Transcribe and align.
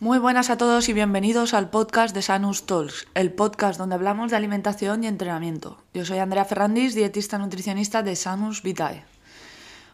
Muy 0.00 0.20
buenas 0.20 0.48
a 0.48 0.56
todos 0.56 0.88
y 0.88 0.92
bienvenidos 0.92 1.54
al 1.54 1.70
podcast 1.70 2.14
de 2.14 2.22
Sanus 2.22 2.66
Talks, 2.66 3.08
el 3.14 3.32
podcast 3.32 3.80
donde 3.80 3.96
hablamos 3.96 4.30
de 4.30 4.36
alimentación 4.36 5.02
y 5.02 5.08
entrenamiento. 5.08 5.76
Yo 5.92 6.04
soy 6.04 6.18
Andrea 6.18 6.44
Ferrandis, 6.44 6.94
dietista 6.94 7.36
nutricionista 7.36 8.04
de 8.04 8.14
Sanus 8.14 8.62
Vitae. 8.62 9.02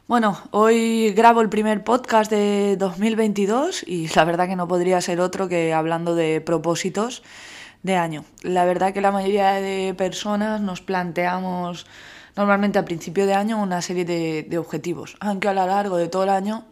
Bueno, 0.07 0.39
hoy 0.51 1.15
grabo 1.15 1.41
el 1.41 1.49
primer 1.49 1.85
podcast 1.85 2.31
de 2.31 2.77
2022 2.77 3.83
y 3.87 4.09
la 4.09 4.27
verdad 4.27 4.47
que 4.47 4.57
no 4.57 4.69
podría 4.69 5.01
ser 5.01 5.23
otro 5.23 5.49
que 5.49 5.73
hablando 5.73 6.15
de 6.15 6.43
propósitos 6.43 7.23
de 7.83 7.97
año. 7.97 8.27
La 8.43 8.67
verdad 8.67 8.93
que 8.93 9.01
la 9.01 9.11
mayoría 9.11 9.53
de 9.53 9.95
personas 9.97 10.61
nos 10.61 10.83
planteamos 10.83 11.87
normalmente 12.37 12.79
a 12.79 12.85
principio 12.85 13.25
de 13.25 13.33
año 13.33 13.57
una 13.57 13.81
serie 13.81 14.05
de, 14.05 14.43
de 14.47 14.59
objetivos, 14.59 15.17
aunque 15.21 15.49
a 15.49 15.55
lo 15.55 15.67
largo 15.67 15.97
de 15.97 16.09
todo 16.09 16.25
el 16.25 16.29
año 16.29 16.67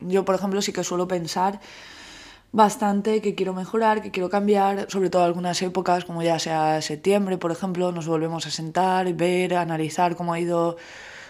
yo, 0.00 0.24
por 0.24 0.34
ejemplo, 0.34 0.62
sí 0.62 0.72
que 0.72 0.82
suelo 0.82 1.06
pensar 1.06 1.60
bastante 2.52 3.20
que 3.20 3.34
quiero 3.34 3.54
mejorar, 3.54 4.02
que 4.02 4.10
quiero 4.10 4.28
cambiar, 4.28 4.86
sobre 4.90 5.10
todo 5.10 5.24
algunas 5.24 5.60
épocas, 5.62 6.04
como 6.04 6.22
ya 6.22 6.38
sea 6.38 6.82
septiembre, 6.82 7.38
por 7.38 7.52
ejemplo, 7.52 7.92
nos 7.92 8.06
volvemos 8.06 8.46
a 8.46 8.50
sentar, 8.50 9.12
ver, 9.14 9.54
analizar 9.54 10.16
cómo 10.16 10.32
ha 10.32 10.40
ido 10.40 10.76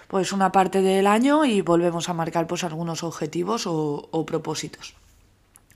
pues 0.09 0.33
una 0.33 0.51
parte 0.51 0.83
del 0.83 1.07
año 1.07 1.45
y 1.45 1.61
volvemos 1.61 2.09
a 2.09 2.15
marcar 2.15 2.47
pues 2.47 2.65
algunos 2.65 3.05
objetivos 3.05 3.65
o, 3.67 4.25
propósitos. 4.27 4.95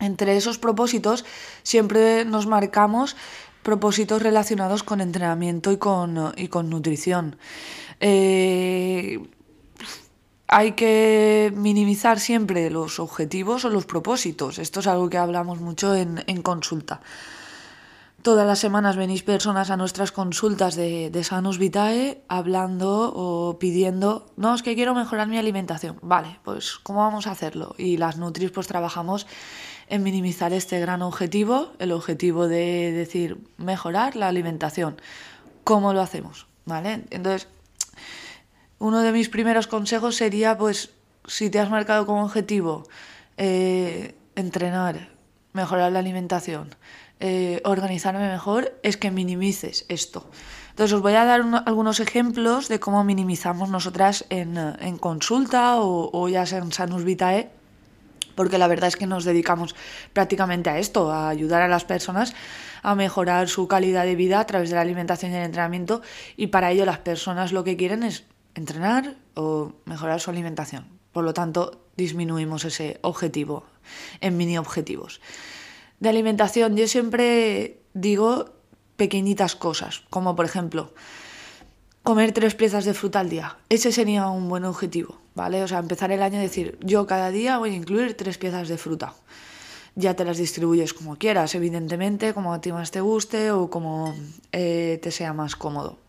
Entre 0.01 0.37
esos 0.37 0.59
propósitos 0.59 1.24
siempre 1.62 2.24
nos 2.24 2.46
marcamos 2.46 3.16
propósitos 3.62 4.20
relacionados 4.20 4.82
con 4.82 5.01
entrenamiento 5.01 5.70
y 5.70 5.76
con, 5.76 6.34
y 6.37 6.48
con 6.48 6.68
nutrición. 6.68 7.37
Eh, 8.01 9.20
hay 10.54 10.72
que 10.72 11.52
minimizar 11.56 12.20
siempre 12.20 12.70
los 12.70 13.00
objetivos 13.00 13.64
o 13.64 13.70
los 13.70 13.86
propósitos. 13.86 14.60
Esto 14.60 14.78
es 14.78 14.86
algo 14.86 15.10
que 15.10 15.18
hablamos 15.18 15.58
mucho 15.58 15.96
en, 15.96 16.22
en 16.28 16.42
consulta. 16.42 17.00
Todas 18.22 18.46
las 18.46 18.60
semanas 18.60 18.96
venís 18.96 19.24
personas 19.24 19.70
a 19.70 19.76
nuestras 19.76 20.12
consultas 20.12 20.76
de, 20.76 21.10
de, 21.10 21.24
Sanus 21.24 21.59
Vitae 21.59 22.23
hablando 22.29 23.12
o 23.16 23.59
pidiendo, 23.59 24.30
no, 24.37 24.54
es 24.54 24.62
que 24.62 24.76
quiero 24.76 24.95
mejorar 24.95 25.26
mi 25.26 25.38
alimentación. 25.38 25.98
Vale, 26.02 26.38
pues 26.45 26.79
¿cómo 26.84 27.01
vamos 27.01 27.26
a 27.26 27.32
hacerlo? 27.32 27.74
Y 27.76 27.96
las 27.96 28.16
Nutris 28.16 28.52
pues 28.52 28.68
trabajamos 28.68 29.26
en 29.88 30.04
minimizar 30.04 30.52
este 30.52 30.79
gran 30.79 31.02
objetivo, 31.02 31.73
el 31.80 31.90
objetivo 31.90 32.46
de 32.46 32.92
decir 32.92 33.38
mejorar 33.57 34.14
la 34.14 34.29
alimentación. 34.29 35.01
¿Cómo 35.64 35.92
lo 35.92 36.01
hacemos? 36.01 36.46
¿Vale? 36.64 37.07
Entonces, 37.10 37.48
uno 38.85 39.01
de 39.01 39.13
mis 39.13 39.30
primeros 39.30 39.66
consejos 39.66 40.16
sería, 40.16 40.59
pues, 40.59 40.90
si 41.27 41.49
te 41.49 41.59
has 41.59 41.71
marcado 41.71 42.04
como 42.04 42.23
objetivo 42.23 42.85
eh, 43.38 44.15
entrenar, 44.37 45.09
mejorar 45.54 45.91
la 45.91 46.01
alimentación, 46.01 46.74
eh, 47.18 47.63
organizarme 47.65 48.29
mejor, 48.29 48.79
es 48.82 48.99
que 48.99 49.10
minimices 49.10 49.87
esto. 49.88 50.29
Entonces 50.68 50.93
os 50.93 51.01
voy 51.01 51.15
a 51.15 51.24
dar 51.24 51.41
un, 51.41 51.54
algunos 51.54 51.99
ejemplos 51.99 52.68
de 52.68 52.79
cómo 52.79 53.04
minimizamos 53.04 53.71
nosotras 53.71 54.26
en, 54.29 54.59
en 54.59 54.98
consulta 54.98 55.80
o, 55.80 56.10
o, 56.13 56.29
ya 56.29 56.45
sea 56.45 56.59
en 56.59 56.71
Sanus 56.71 57.04
Vitae, 57.04 57.48
porque 58.35 58.59
la 58.59 58.66
verdad 58.66 58.88
es 58.88 58.96
que 58.96 59.07
nos 59.07 59.24
dedicamos 59.24 59.74
prácticamente 60.13 60.69
a 60.69 60.79
esto, 60.79 61.10
a 61.10 61.30
ayudar 61.30 61.63
a 61.63 61.69
las 61.69 61.87
personas 61.87 62.35
a 62.82 62.95
mejorar 62.95 63.48
su 63.48 63.66
calidad 63.66 64.04
de 64.04 64.15
vida 64.15 64.41
a 64.41 64.47
través 64.47 64.69
de 64.69 64.76
la 64.76 64.82
alimentación 64.82 65.32
y 65.32 65.37
el 65.37 65.44
entrenamiento 65.44 66.03
y 66.37 66.48
para 66.48 66.71
ello 66.71 66.84
las 66.84 66.98
personas 66.98 67.50
lo 67.50 67.65
que 67.65 67.78
quieren 67.78 68.03
es 68.03 68.25
entrenar 68.55 69.16
o 69.34 69.72
mejorar 69.84 70.21
su 70.21 70.31
alimentación. 70.31 70.87
Por 71.12 71.25
lo 71.25 71.34
tanto, 71.34 71.84
disminuimos 71.97 72.65
ese 72.65 72.99
objetivo 73.03 73.65
en 74.21 74.37
mini 74.37 74.59
objetivos. 74.59 75.21
De 76.00 76.09
alimentación, 76.09 76.77
yo 76.77 76.88
siempre 76.88 77.81
digo 77.94 78.50
pequeñitas 78.97 79.56
cosas, 79.56 80.03
como 80.10 80.37
por 80.37 80.44
ejemplo, 80.44 80.93
comer 82.03 82.32
tres 82.32 82.55
piezas 82.55 82.84
de 82.84 82.94
fruta 82.94 83.20
al 83.20 83.31
día. 83.31 83.56
Ese 83.69 83.93
sería 83.93 84.28
un 84.28 84.48
buen 84.48 84.64
objetivo, 84.64 85.19
¿vale? 85.34 85.62
O 85.62 85.69
sea, 85.69 85.78
empezar 85.78 86.12
el 86.12 86.22
año 86.22 86.38
y 86.38 86.43
decir, 86.43 86.78
yo 86.82 87.06
cada 87.06 87.31
día 87.31 87.59
voy 87.59 87.70
a 87.70 87.76
incluir 87.76 88.16
tres 88.16 88.38
piezas 88.38 88.69
de 88.69 88.78
fruta. 88.78 89.14
Ya 89.97 90.14
te 90.14 90.25
las 90.25 90.38
distribuyes 90.38 90.93
como 90.93 91.16
quieras, 91.16 91.54
evidentemente, 91.54 92.34
como 92.34 92.53
a 92.53 92.60
ti 92.60 92.72
más 92.72 92.91
te 92.91 93.00
guste 93.00 93.53
o 93.53 93.70
como 93.70 94.14
eh, 94.53 94.98
te 95.03 95.10
sea 95.12 95.32
más 95.32 95.54
cómodo. 95.54 96.03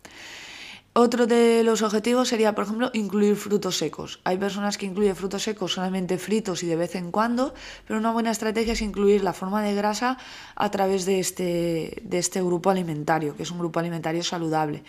Otro 0.98 1.28
de 1.28 1.62
los 1.66 1.82
objetivos 1.82 2.30
sería, 2.30 2.56
por 2.56 2.64
ejemplo, 2.64 2.90
incluir 2.94 3.36
frutos 3.36 3.78
secos. 3.78 4.22
Hay 4.24 4.38
personas 4.38 4.78
que 4.78 4.86
incluyen 4.86 5.14
frutos 5.14 5.44
secos 5.44 5.74
solamente 5.74 6.18
fritos 6.18 6.64
y 6.64 6.68
de 6.68 6.78
vez 6.78 6.96
en 6.96 7.12
cuando, 7.12 7.54
pero 7.86 8.00
una 8.00 8.14
buena 8.14 8.32
estrategia 8.32 8.72
es 8.72 8.82
incluir 8.82 9.22
la 9.22 9.34
forma 9.34 9.62
de 9.62 9.76
grasa 9.76 10.18
a 10.56 10.72
través 10.72 11.04
de 11.04 11.20
este, 11.20 12.02
de 12.02 12.18
este 12.18 12.42
grupo 12.42 12.70
alimentario, 12.70 13.36
que 13.36 13.44
es 13.44 13.52
un 13.52 13.60
grupo 13.60 13.82
alimentario 13.82 14.24
saludable. 14.24 14.86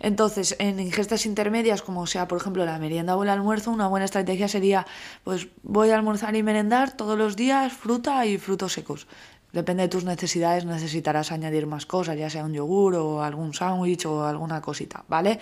Entonces, 0.00 0.56
en 0.58 0.80
ingestas 0.80 1.26
intermedias, 1.26 1.82
como 1.82 2.06
sea, 2.06 2.26
por 2.26 2.40
ejemplo, 2.40 2.64
la 2.64 2.78
merienda 2.78 3.14
o 3.14 3.22
el 3.22 3.28
almuerzo, 3.28 3.70
una 3.70 3.86
buena 3.86 4.06
estrategia 4.06 4.48
sería, 4.48 4.86
pues 5.24 5.48
voy 5.62 5.90
a 5.90 5.96
almorzar 5.96 6.34
y 6.36 6.42
merendar 6.42 6.96
todos 6.96 7.18
los 7.18 7.36
días 7.36 7.70
fruta 7.70 8.24
y 8.24 8.38
frutos 8.38 8.72
secos. 8.72 9.06
Depende 9.54 9.84
de 9.84 9.88
tus 9.88 10.02
necesidades, 10.02 10.64
necesitarás 10.64 11.30
añadir 11.30 11.68
más 11.68 11.86
cosas, 11.86 12.18
ya 12.18 12.28
sea 12.28 12.44
un 12.44 12.52
yogur 12.52 12.96
o 12.96 13.22
algún 13.22 13.54
sándwich 13.54 14.04
o 14.04 14.24
alguna 14.24 14.60
cosita, 14.60 15.04
¿vale? 15.06 15.38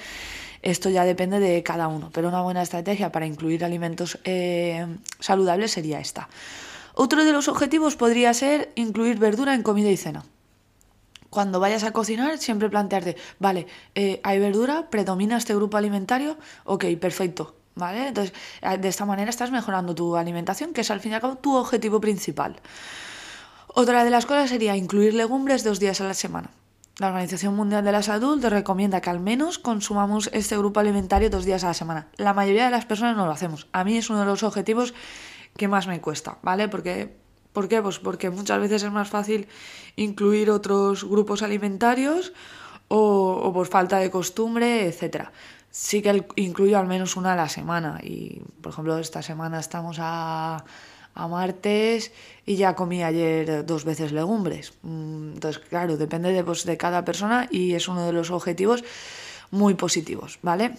Esto 0.61 0.91
ya 0.91 1.05
depende 1.05 1.41
de 1.41 1.63
cada 1.63 1.89
uno, 1.89 2.11
pero 2.13 2.29
una 2.29 2.43
buena 2.43 2.61
estrategia 2.61 3.11
para 3.11 3.25
incluir 3.25 3.65
alimentos 3.65 4.19
eh, 4.25 4.87
saludables 5.19 5.71
sería 5.71 5.99
esta. 5.99 6.29
Otro 6.93 7.25
de 7.25 7.33
los 7.33 7.49
objetivos 7.49 7.97
podría 7.97 8.35
ser 8.35 8.71
incluir 8.75 9.19
verdura 9.19 9.55
en 9.55 9.63
comida 9.63 9.91
y 9.91 9.97
cena. 9.97 10.27
Cuando 11.31 11.59
vayas 11.59 11.83
a 11.83 11.93
cocinar, 11.93 12.37
siempre 12.37 12.69
plantearte, 12.69 13.17
vale, 13.39 13.67
eh, 13.95 14.21
¿hay 14.25 14.39
verdura? 14.39 14.91
¿Predomina 14.91 15.39
este 15.39 15.55
grupo 15.55 15.79
alimentario? 15.79 16.37
Ok, 16.65 16.85
perfecto, 17.01 17.55
¿vale? 17.77 18.09
Entonces, 18.09 18.35
de 18.79 18.89
esta 18.89 19.07
manera 19.07 19.31
estás 19.31 19.51
mejorando 19.51 19.95
tu 19.95 20.17
alimentación, 20.17 20.75
que 20.75 20.83
es 20.83 20.91
al 20.91 21.01
fin 21.01 21.13
y 21.13 21.15
al 21.15 21.23
cabo 21.23 21.37
tu 21.37 21.57
objetivo 21.57 21.99
principal. 21.99 22.61
Otra 23.75 24.05
de 24.05 24.11
las 24.11 24.27
cosas 24.27 24.51
sería 24.51 24.77
incluir 24.77 25.15
legumbres 25.15 25.65
dos 25.65 25.81
días 25.81 26.03
a 26.03 26.05
la 26.05 26.13
semana. 26.13 26.51
La 26.99 27.07
Organización 27.09 27.57
Mundial 27.57 27.83
de 27.83 27.93
la 27.93 28.03
Salud 28.03 28.45
recomienda 28.45 29.01
que 29.01 29.09
al 29.09 29.19
menos 29.19 29.59
consumamos 29.59 30.29
este 30.35 30.59
grupo 30.59 30.79
alimentario 30.79 31.31
dos 31.31 31.47
días 31.47 31.65
a 31.65 31.69
la 31.69 31.75
semana. 31.75 32.09
La 32.19 32.35
mayoría 32.35 32.67
de 32.67 32.71
las 32.71 32.85
personas 32.85 33.17
no 33.17 33.25
lo 33.25 33.33
hacemos. 33.33 33.69
A 33.73 33.83
mí 33.83 33.97
es 33.97 34.11
uno 34.11 34.21
de 34.21 34.27
los 34.27 34.43
objetivos 34.43 34.93
que 35.57 35.69
más 35.69 35.87
me 35.87 36.03
cuesta, 36.03 36.37
¿vale? 36.43 36.69
Porque, 36.69 37.17
¿Por 37.55 37.67
qué? 37.69 37.81
Pues 37.81 37.99
porque 37.99 38.29
muchas 38.29 38.61
veces 38.61 38.83
es 38.83 38.93
más 38.93 39.09
fácil 39.09 39.49
incluir 39.97 40.51
otros 40.51 41.05
grupos 41.05 41.43
alimentarios 41.43 42.35
o, 42.89 43.41
o 43.43 43.53
por 43.55 43.69
falta 43.69 43.97
de 43.99 44.11
costumbre, 44.11 44.87
etc. 44.87 45.29
Sí 45.71 46.03
que 46.03 46.27
incluyo 46.37 46.79
al 46.79 46.87
menos 46.87 47.17
una 47.17 47.33
a 47.33 47.37
la 47.37 47.49
semana 47.49 48.01
y, 48.03 48.43
por 48.61 48.73
ejemplo, 48.73 48.99
esta 48.99 49.23
semana 49.23 49.61
estamos 49.61 49.97
a 49.99 50.63
a 51.15 51.29
martes 51.29 52.13
y 52.47 52.57
ya 52.57 52.75
comí 52.75 53.03
ayer 53.03 53.65
dos 53.65 53.85
veces 53.85 54.13
legumbres. 54.13 54.73
Mm, 54.83 55.35
entonces, 55.35 55.63
claro, 55.69 55.97
depende 55.97 56.33
de, 56.33 56.45
pues, 56.45 56.65
de 56.65 56.77
cada 56.77 57.05
persona 57.05 57.49
y 57.51 57.75
es 57.75 57.89
uno 57.89 58.07
de 58.07 58.13
los 58.13 58.31
objetivos 58.31 58.85
muy 59.51 59.75
positivos, 59.75 60.39
¿vale? 60.43 60.73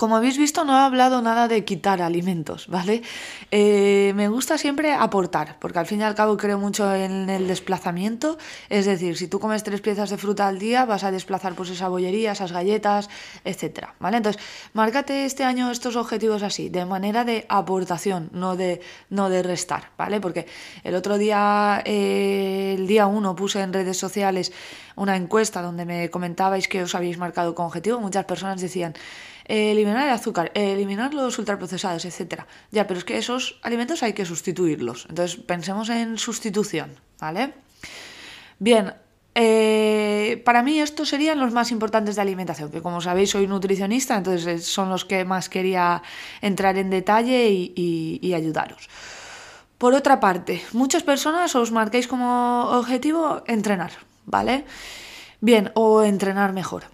Como 0.00 0.16
habéis 0.16 0.38
visto, 0.38 0.64
no 0.64 0.78
he 0.78 0.80
hablado 0.80 1.20
nada 1.20 1.46
de 1.46 1.62
quitar 1.62 2.00
alimentos, 2.00 2.68
¿vale? 2.68 3.02
Eh, 3.50 4.14
me 4.16 4.28
gusta 4.28 4.56
siempre 4.56 4.94
aportar, 4.94 5.58
porque 5.60 5.78
al 5.78 5.84
fin 5.84 6.00
y 6.00 6.04
al 6.04 6.14
cabo 6.14 6.38
creo 6.38 6.58
mucho 6.58 6.94
en 6.94 7.28
el 7.28 7.46
desplazamiento. 7.46 8.38
Es 8.70 8.86
decir, 8.86 9.18
si 9.18 9.28
tú 9.28 9.38
comes 9.38 9.62
tres 9.62 9.82
piezas 9.82 10.08
de 10.08 10.16
fruta 10.16 10.48
al 10.48 10.58
día, 10.58 10.86
vas 10.86 11.04
a 11.04 11.10
desplazar 11.10 11.54
pues 11.54 11.68
esa 11.68 11.88
bollería, 11.88 12.32
esas 12.32 12.50
galletas, 12.50 13.10
etcétera, 13.44 13.94
¿vale? 14.00 14.16
Entonces, 14.16 14.42
márcate 14.72 15.26
este 15.26 15.44
año 15.44 15.70
estos 15.70 15.96
objetivos 15.96 16.42
así, 16.42 16.70
de 16.70 16.86
manera 16.86 17.26
de 17.26 17.44
aportación, 17.50 18.30
no 18.32 18.56
de, 18.56 18.80
no 19.10 19.28
de 19.28 19.42
restar, 19.42 19.90
¿vale? 19.98 20.18
Porque 20.18 20.46
el 20.82 20.94
otro 20.94 21.18
día, 21.18 21.82
eh, 21.84 22.74
el 22.78 22.86
día 22.86 23.06
uno, 23.06 23.36
puse 23.36 23.60
en 23.60 23.74
redes 23.74 23.98
sociales 23.98 24.50
una 24.96 25.16
encuesta 25.16 25.60
donde 25.60 25.84
me 25.84 26.08
comentabais 26.08 26.68
que 26.68 26.82
os 26.82 26.94
habéis 26.94 27.18
marcado 27.18 27.54
con 27.54 27.66
objetivo. 27.66 28.00
Muchas 28.00 28.24
personas 28.24 28.62
decían 28.62 28.94
eliminar 29.50 30.06
el 30.06 30.14
azúcar, 30.14 30.52
eliminar 30.54 31.12
los 31.12 31.38
ultraprocesados, 31.38 32.04
etc. 32.04 32.42
Ya, 32.70 32.86
pero 32.86 32.98
es 32.98 33.04
que 33.04 33.18
esos 33.18 33.58
alimentos 33.62 34.02
hay 34.02 34.12
que 34.12 34.24
sustituirlos. 34.24 35.06
Entonces, 35.08 35.40
pensemos 35.40 35.88
en 35.88 36.18
sustitución, 36.18 36.90
¿vale? 37.18 37.52
Bien, 38.58 38.94
eh, 39.34 40.42
para 40.44 40.62
mí 40.62 40.80
estos 40.80 41.08
serían 41.08 41.40
los 41.40 41.52
más 41.52 41.70
importantes 41.70 42.16
de 42.16 42.22
alimentación, 42.22 42.70
que 42.70 42.82
como 42.82 43.00
sabéis 43.00 43.30
soy 43.30 43.46
nutricionista, 43.46 44.16
entonces 44.16 44.66
son 44.66 44.88
los 44.88 45.04
que 45.04 45.24
más 45.24 45.48
quería 45.48 46.02
entrar 46.40 46.76
en 46.76 46.90
detalle 46.90 47.48
y, 47.50 48.20
y 48.22 48.34
ayudaros. 48.34 48.88
Por 49.78 49.94
otra 49.94 50.20
parte, 50.20 50.62
muchas 50.72 51.02
personas 51.02 51.56
os 51.56 51.72
marquéis 51.72 52.06
como 52.06 52.68
objetivo 52.70 53.42
entrenar, 53.46 53.92
¿vale? 54.26 54.64
Bien, 55.40 55.72
o 55.74 56.02
entrenar 56.02 56.52
mejor. 56.52 56.84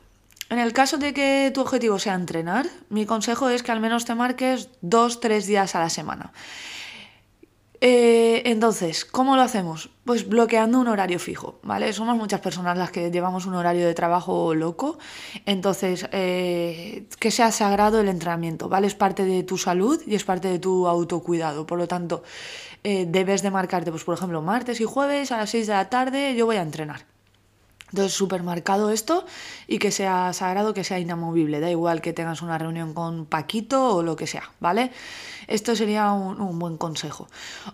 En 0.49 0.59
el 0.61 0.73
caso 0.73 0.97
de 0.97 1.13
que 1.13 1.51
tu 1.53 1.61
objetivo 1.61 1.99
sea 1.99 2.15
entrenar, 2.15 2.67
mi 2.89 3.05
consejo 3.05 3.49
es 3.49 3.63
que 3.65 3.73
al 3.73 3.81
menos 3.81 4.05
te 4.05 4.15
marques 4.15 4.71
dos, 4.81 5.19
tres 5.19 5.47
días 5.47 5.75
a 5.75 5.81
la 5.81 5.91
semana. 5.91 6.33
Eh, 7.81 8.43
entonces, 8.47 9.05
¿cómo 9.05 9.37
lo 9.37 9.43
hacemos? 9.43 9.91
Pues 10.05 10.29
bloqueando 10.29 10.79
un 10.81 10.89
horario 10.89 11.19
fijo, 11.19 11.59
¿vale? 11.63 11.93
Somos 11.93 12.17
muchas 12.17 12.41
personas 12.41 12.79
las 12.79 12.91
que 12.91 13.11
llevamos 13.11 13.45
un 13.45 13.55
horario 13.55 13.87
de 13.87 13.93
trabajo 13.93 14.55
loco, 14.55 14.99
entonces 15.45 16.09
eh, 16.13 17.07
que 17.19 17.31
sea 17.31 17.53
sagrado 17.53 18.01
el 18.01 18.09
entrenamiento, 18.09 18.69
¿vale? 18.69 18.87
Es 18.87 18.95
parte 18.95 19.25
de 19.25 19.43
tu 19.43 19.59
salud 19.59 20.01
y 20.07 20.15
es 20.15 20.25
parte 20.25 20.49
de 20.49 20.59
tu 20.59 20.87
autocuidado, 20.87 21.67
por 21.67 21.79
lo 21.79 21.87
tanto, 21.87 22.23
eh, 22.83 23.05
debes 23.07 23.43
de 23.43 23.51
marcarte, 23.51 23.91
pues 23.91 24.05
por 24.05 24.15
ejemplo, 24.15 24.41
martes 24.41 24.81
y 24.81 24.85
jueves 24.85 25.31
a 25.33 25.39
las 25.39 25.51
6 25.51 25.67
de 25.67 25.73
la 25.75 25.91
tarde 25.91 26.35
yo 26.35 26.47
voy 26.47 26.57
a 26.57 26.63
entrenar. 26.63 27.16
Entonces, 27.97 28.13
súper 28.13 28.43
marcado 28.43 28.91
esto 28.91 29.25
y 29.67 29.79
que 29.79 29.91
sea 29.91 30.35
sagrado, 30.35 30.75
que 30.75 30.85
sea 30.85 30.99
inamovible. 30.99 31.61
Da 31.61 31.71
igual 31.71 32.03
que 32.03 32.13
tengas 32.13 32.43
una 32.43 32.59
reunión 32.59 32.93
con 32.93 33.25
Paquito 33.25 33.97
o 33.97 34.03
lo 34.03 34.17
que 34.17 34.27
sea, 34.27 34.51
¿vale? 34.61 34.91
Esto 35.47 35.75
sería 35.75 36.13
un, 36.13 36.59
buen 36.59 36.77
consejo. 36.77 37.27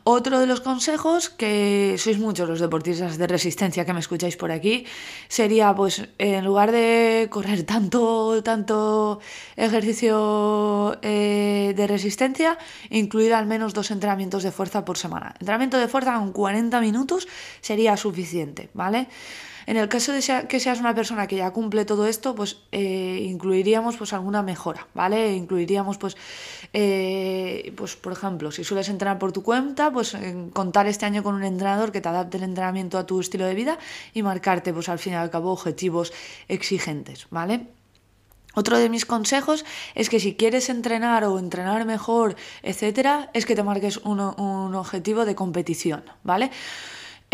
Otro 0.04 0.38
de 0.38 0.46
los 0.46 0.60
consejos, 0.60 1.28
que 1.28 1.96
sois 1.98 2.20
muchos 2.20 2.48
los 2.48 2.60
deportistas 2.60 3.18
de 3.18 3.26
resistencia 3.26 3.84
que 3.84 3.92
me 3.92 3.98
escucháis 3.98 4.36
por 4.36 4.52
aquí, 4.52 4.86
sería 5.26 5.74
pues 5.74 6.06
en 6.18 6.44
lugar 6.44 6.70
de 6.70 7.26
correr 7.28 7.64
tanto, 7.64 8.44
tanto 8.44 9.18
ejercicio 9.56 10.98
eh, 11.02 11.72
de 11.74 11.86
resistencia, 11.88 12.58
incluir 12.90 13.34
al 13.34 13.46
menos 13.46 13.74
dos 13.74 13.90
entrenamientos 13.90 14.44
de 14.44 14.52
fuerza 14.52 14.84
por 14.84 14.98
semana. 14.98 15.34
Entrenamiento 15.40 15.78
de 15.78 15.88
fuerza 15.88 16.14
con 16.14 16.30
40 16.30 16.80
minutos 16.80 17.26
sería 17.60 17.96
suficiente, 17.96 18.68
¿vale? 18.72 19.08
En 19.66 19.76
el 19.76 19.88
caso 19.88 20.12
de 20.12 20.46
que 20.48 20.60
seas 20.60 20.80
una 20.80 20.94
persona 20.94 21.26
que 21.26 21.36
ya 21.36 21.50
cumple 21.52 21.84
todo 21.84 22.06
esto, 22.06 22.34
pues 22.34 22.58
eh, 22.72 23.26
incluiríamos 23.28 23.96
pues 23.96 24.12
alguna 24.12 24.42
mejora, 24.42 24.86
¿vale? 24.94 25.34
Incluiríamos 25.34 25.98
pues, 25.98 26.16
eh, 26.72 27.72
pues 27.76 27.96
por 27.96 28.12
ejemplo, 28.12 28.50
si 28.50 28.64
sueles 28.64 28.88
entrenar 28.88 29.18
por 29.18 29.32
tu 29.32 29.42
cuenta, 29.42 29.92
pues 29.92 30.16
contar 30.52 30.86
este 30.86 31.06
año 31.06 31.22
con 31.22 31.34
un 31.34 31.44
entrenador 31.44 31.92
que 31.92 32.00
te 32.00 32.08
adapte 32.08 32.36
el 32.36 32.44
entrenamiento 32.44 32.98
a 32.98 33.06
tu 33.06 33.20
estilo 33.20 33.46
de 33.46 33.54
vida 33.54 33.78
y 34.14 34.22
marcarte 34.22 34.72
pues 34.72 34.88
al 34.88 34.98
fin 34.98 35.14
y 35.14 35.16
al 35.16 35.30
cabo 35.30 35.52
objetivos 35.52 36.12
exigentes, 36.48 37.26
¿vale? 37.30 37.66
Otro 38.54 38.78
de 38.78 38.90
mis 38.90 39.06
consejos 39.06 39.64
es 39.94 40.10
que 40.10 40.20
si 40.20 40.34
quieres 40.34 40.68
entrenar 40.68 41.24
o 41.24 41.38
entrenar 41.38 41.86
mejor, 41.86 42.36
etcétera, 42.62 43.30
es 43.32 43.46
que 43.46 43.54
te 43.54 43.62
marques 43.62 43.96
un, 43.98 44.20
un 44.20 44.74
objetivo 44.74 45.24
de 45.24 45.34
competición, 45.34 46.04
¿vale? 46.22 46.50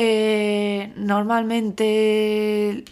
Eh, 0.01 0.93
normalmente 0.95 2.85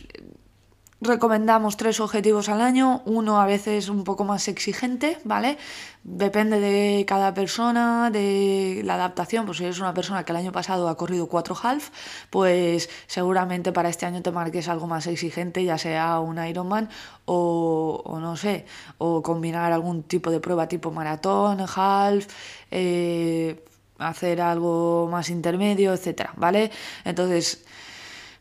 recomendamos 1.01 1.77
tres 1.77 2.01
objetivos 2.01 2.49
al 2.49 2.61
año, 2.61 3.03
uno 3.05 3.41
a 3.41 3.47
veces 3.47 3.89
un 3.89 4.03
poco 4.03 4.25
más 4.25 4.49
exigente, 4.49 5.19
¿vale? 5.23 5.57
Depende 6.03 6.59
de 6.59 7.05
cada 7.07 7.33
persona, 7.33 8.11
de 8.11 8.83
la 8.85 8.95
adaptación, 8.95 9.47
pues 9.47 9.59
si 9.59 9.65
eres 9.65 9.79
una 9.79 9.95
persona 9.95 10.25
que 10.25 10.33
el 10.33 10.39
año 10.39 10.51
pasado 10.51 10.89
ha 10.89 10.97
corrido 10.97 11.29
cuatro 11.29 11.57
half, 11.63 11.91
pues 12.31 12.89
seguramente 13.07 13.71
para 13.71 13.89
este 13.89 14.05
año 14.07 14.21
te 14.23 14.33
marques 14.33 14.67
algo 14.69 14.89
más 14.89 15.07
exigente, 15.07 15.63
ya 15.63 15.79
sea 15.79 16.19
un 16.19 16.45
Ironman 16.45 16.89
o, 17.25 18.03
o 18.05 18.19
no 18.19 18.37
sé, 18.37 18.67
o 18.99 19.23
combinar 19.23 19.73
algún 19.73 20.03
tipo 20.03 20.33
de 20.33 20.41
prueba 20.41 20.67
tipo 20.67 20.91
maratón, 20.91 21.61
half, 21.77 22.27
eh, 22.73 23.63
hacer 23.99 24.41
algo 24.41 25.09
más 25.11 25.31
intermedio, 25.31 25.93
etcétera, 25.93 26.33
¿vale? 26.37 26.71
Entonces, 27.05 27.65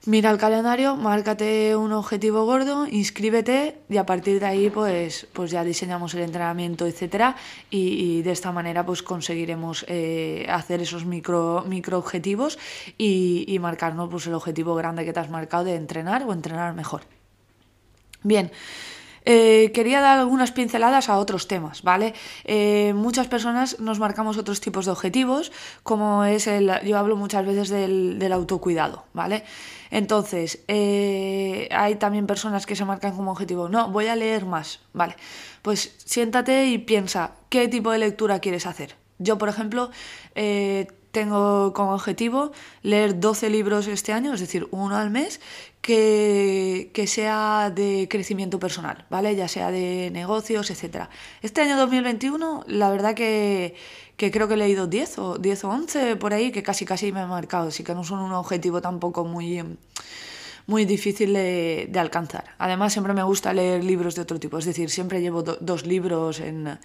mira 0.06 0.30
el 0.30 0.38
calendario, 0.38 0.96
márcate 0.96 1.76
un 1.76 1.92
objetivo 1.94 2.46
gordo, 2.46 2.88
inscríbete 2.88 3.80
y 3.90 3.98
a 3.98 4.06
partir 4.06 4.40
de 4.40 4.46
ahí 4.46 4.70
pues, 4.70 5.28
pues 5.34 5.52
ya 5.52 5.64
diseñamos 5.64 6.14
el 6.14 6.22
entrenamiento, 6.22 6.86
etcétera, 6.86 7.36
y, 7.70 8.22
de 8.22 8.32
esta 8.32 8.52
manera 8.52 8.86
pues 8.86 9.02
conseguiremos 9.04 9.86
eh, 9.88 10.46
hacer 10.50 10.82
esos 10.82 11.06
micro, 11.06 11.64
micro 11.68 11.98
objetivos 11.98 12.58
y, 12.98 13.46
y 13.48 13.60
marcarnos 13.60 14.10
pues 14.10 14.28
el 14.28 14.34
objetivo 14.34 14.76
grande 14.76 15.06
que 15.06 15.14
te 15.14 15.20
has 15.20 15.30
marcado 15.30 15.66
de 15.66 15.76
entrenar 15.76 16.24
o 16.24 16.34
entrenar 16.34 16.74
mejor. 16.74 17.02
Bien, 18.24 18.52
eh, 19.26 19.72
quería 19.74 20.02
dar 20.02 20.20
algunas 20.20 20.52
pinceladas 20.52 21.10
a 21.10 21.18
otros 21.18 21.48
temas, 21.48 21.82
¿vale? 21.82 22.14
Eh, 22.44 22.94
muchas 22.96 23.28
personas 23.28 23.80
nos 23.80 24.00
marcamos 24.00 24.38
otros 24.38 24.62
tipos 24.62 24.86
de 24.86 24.92
objetivos, 24.92 25.52
como 25.84 26.24
es 26.26 26.46
el, 26.48 26.72
yo 26.86 26.98
hablo 26.98 27.16
muchas 27.16 27.46
veces 27.46 27.70
del, 27.70 28.32
autocuidado, 28.32 29.06
¿vale? 29.14 29.44
Entonces, 29.92 30.64
eh, 30.68 31.68
hay 31.72 31.96
también 31.96 32.28
personas 32.28 32.66
que 32.66 32.76
se 32.76 32.86
marcan 32.86 33.16
como 33.16 33.32
objetivo, 33.32 33.70
no, 33.70 33.90
voy 33.90 34.08
a 34.08 34.16
leer 34.16 34.46
más, 34.46 34.80
¿vale? 34.94 35.16
Pues 35.62 35.96
siéntate 36.06 36.68
y 36.68 36.78
piensa, 36.78 37.32
¿qué 37.50 37.68
tipo 37.68 37.92
de 37.92 38.00
lectura 38.00 38.40
quieres 38.40 38.66
hacer? 38.66 38.96
Yo, 39.18 39.38
por 39.38 39.50
ejemplo, 39.50 39.90
tengo 41.16 41.72
como 41.72 41.94
objetivo 41.94 42.52
leer 42.82 43.22
12 43.22 43.50
libros 43.50 43.88
este 43.88 44.12
año, 44.12 44.34
es 44.34 44.42
decir, 44.42 44.68
uno 44.72 44.98
al 44.98 45.12
mes, 45.12 45.40
que, 45.86 47.06
sea 47.08 47.70
de 47.70 48.08
crecimiento 48.10 48.60
personal, 48.60 49.06
¿vale? 49.12 49.36
Ya 49.36 49.48
sea 49.48 49.70
de 49.70 50.10
negocios, 50.12 50.72
etc. 50.72 51.10
Este 51.44 51.62
año 51.62 51.78
2021, 51.78 52.64
la 52.68 52.90
verdad 52.90 53.14
que, 53.14 53.76
creo 54.18 54.48
que 54.48 54.56
he 54.56 54.58
leído 54.58 54.88
10 54.88 55.20
o, 55.20 55.38
10 55.38 55.64
o 55.66 55.70
11 55.70 56.16
por 56.16 56.34
ahí, 56.34 56.52
que 56.52 56.64
casi 56.64 56.86
casi 56.86 57.12
me 57.12 57.22
he 57.22 57.26
marcado, 57.28 57.68
así 57.68 57.84
que 57.84 57.94
no 57.94 58.04
son 58.04 58.20
un 58.20 58.34
objetivo 58.34 58.82
tampoco 58.82 59.26
muy 59.26 59.64
muy 60.68 60.86
difícil 60.86 61.34
de, 61.34 61.92
alcanzar. 61.96 62.46
Además, 62.58 62.92
siempre 62.92 63.14
me 63.14 63.22
gusta 63.22 63.54
leer 63.54 63.84
libros 63.84 64.16
de 64.16 64.24
otro 64.24 64.40
tipo, 64.40 64.58
es 64.58 64.66
decir, 64.66 64.90
siempre 64.90 65.22
llevo 65.22 65.44
dos 65.44 65.86
libros 65.86 66.40
en, 66.40 66.80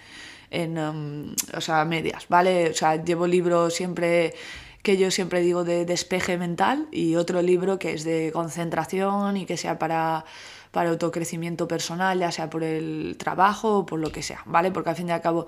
en 0.51 0.77
um, 0.77 1.35
o 1.57 1.61
sea, 1.61 1.83
medias, 1.85 2.27
¿vale? 2.29 2.69
O 2.69 2.73
sea, 2.75 3.03
llevo 3.03 3.25
libros 3.25 3.73
siempre 3.73 4.35
que 4.83 4.97
yo 4.97 5.11
siempre 5.11 5.41
digo 5.41 5.63
de 5.63 5.85
despeje 5.85 6.37
mental 6.37 6.87
y 6.91 7.15
otro 7.15 7.41
libro 7.41 7.79
que 7.79 7.93
es 7.93 8.03
de 8.03 8.31
concentración 8.33 9.37
y 9.37 9.45
que 9.45 9.57
sea 9.57 9.77
para 9.79 10.25
para 10.71 10.89
autocrecimiento 10.89 11.67
personal, 11.67 12.19
ya 12.19 12.31
sea 12.31 12.49
por 12.49 12.63
el 12.63 13.15
trabajo 13.17 13.79
o 13.79 13.85
por 13.85 13.99
lo 13.99 14.11
que 14.11 14.23
sea, 14.23 14.41
¿vale? 14.45 14.71
Porque 14.71 14.89
al 14.89 14.95
fin 14.95 15.09
y 15.09 15.11
al 15.11 15.21
cabo 15.21 15.45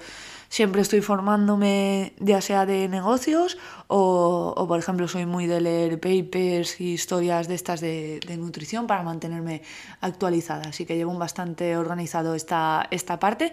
siempre 0.54 0.84
estoy 0.84 1.02
formándome 1.02 2.14
ya 2.20 2.40
sea 2.40 2.68
de 2.68 2.88
negocios 2.88 3.58
o, 3.88 4.66
por 4.68 4.78
ejemplo 4.78 5.08
soy 5.08 5.26
muy 5.26 5.48
de 5.48 5.60
leer 5.60 6.00
papers 6.00 6.80
y 6.80 6.94
historias 6.94 7.48
de 7.48 7.56
estas 7.56 7.82
de, 7.82 8.20
de, 8.28 8.38
nutrición 8.38 8.86
para 8.86 9.02
mantenerme 9.02 9.64
actualizada, 10.00 10.70
así 10.70 10.86
que 10.86 10.96
llevo 10.96 11.18
bastante 11.18 11.76
organizado 11.76 12.36
esta, 12.36 12.88
esta 12.92 13.18
parte. 13.18 13.52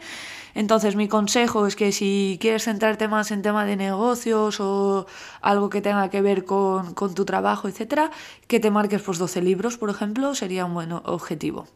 Entonces 0.54 0.94
mi 0.94 1.08
consejo 1.08 1.66
es 1.66 1.74
que 1.74 1.90
si 1.90 2.36
quieres 2.38 2.64
centrarte 2.64 3.08
más 3.08 3.30
en 3.30 3.40
tema 3.40 3.64
de 3.64 3.76
negocios 3.76 4.60
o 4.60 5.06
algo 5.40 5.70
que 5.70 5.80
tenga 5.80 6.10
que 6.10 6.20
ver 6.20 6.44
con, 6.44 6.92
con 6.92 7.14
tu 7.14 7.24
trabajo, 7.24 7.66
etcétera, 7.66 8.10
que 8.46 8.60
te 8.60 8.70
marques 8.70 9.00
pues 9.00 9.16
12 9.16 9.40
libros, 9.40 9.78
por 9.78 9.88
ejemplo, 9.88 10.34
sería 10.34 10.66
un 10.66 10.74
buen 10.74 10.92
objetivo 10.92 11.66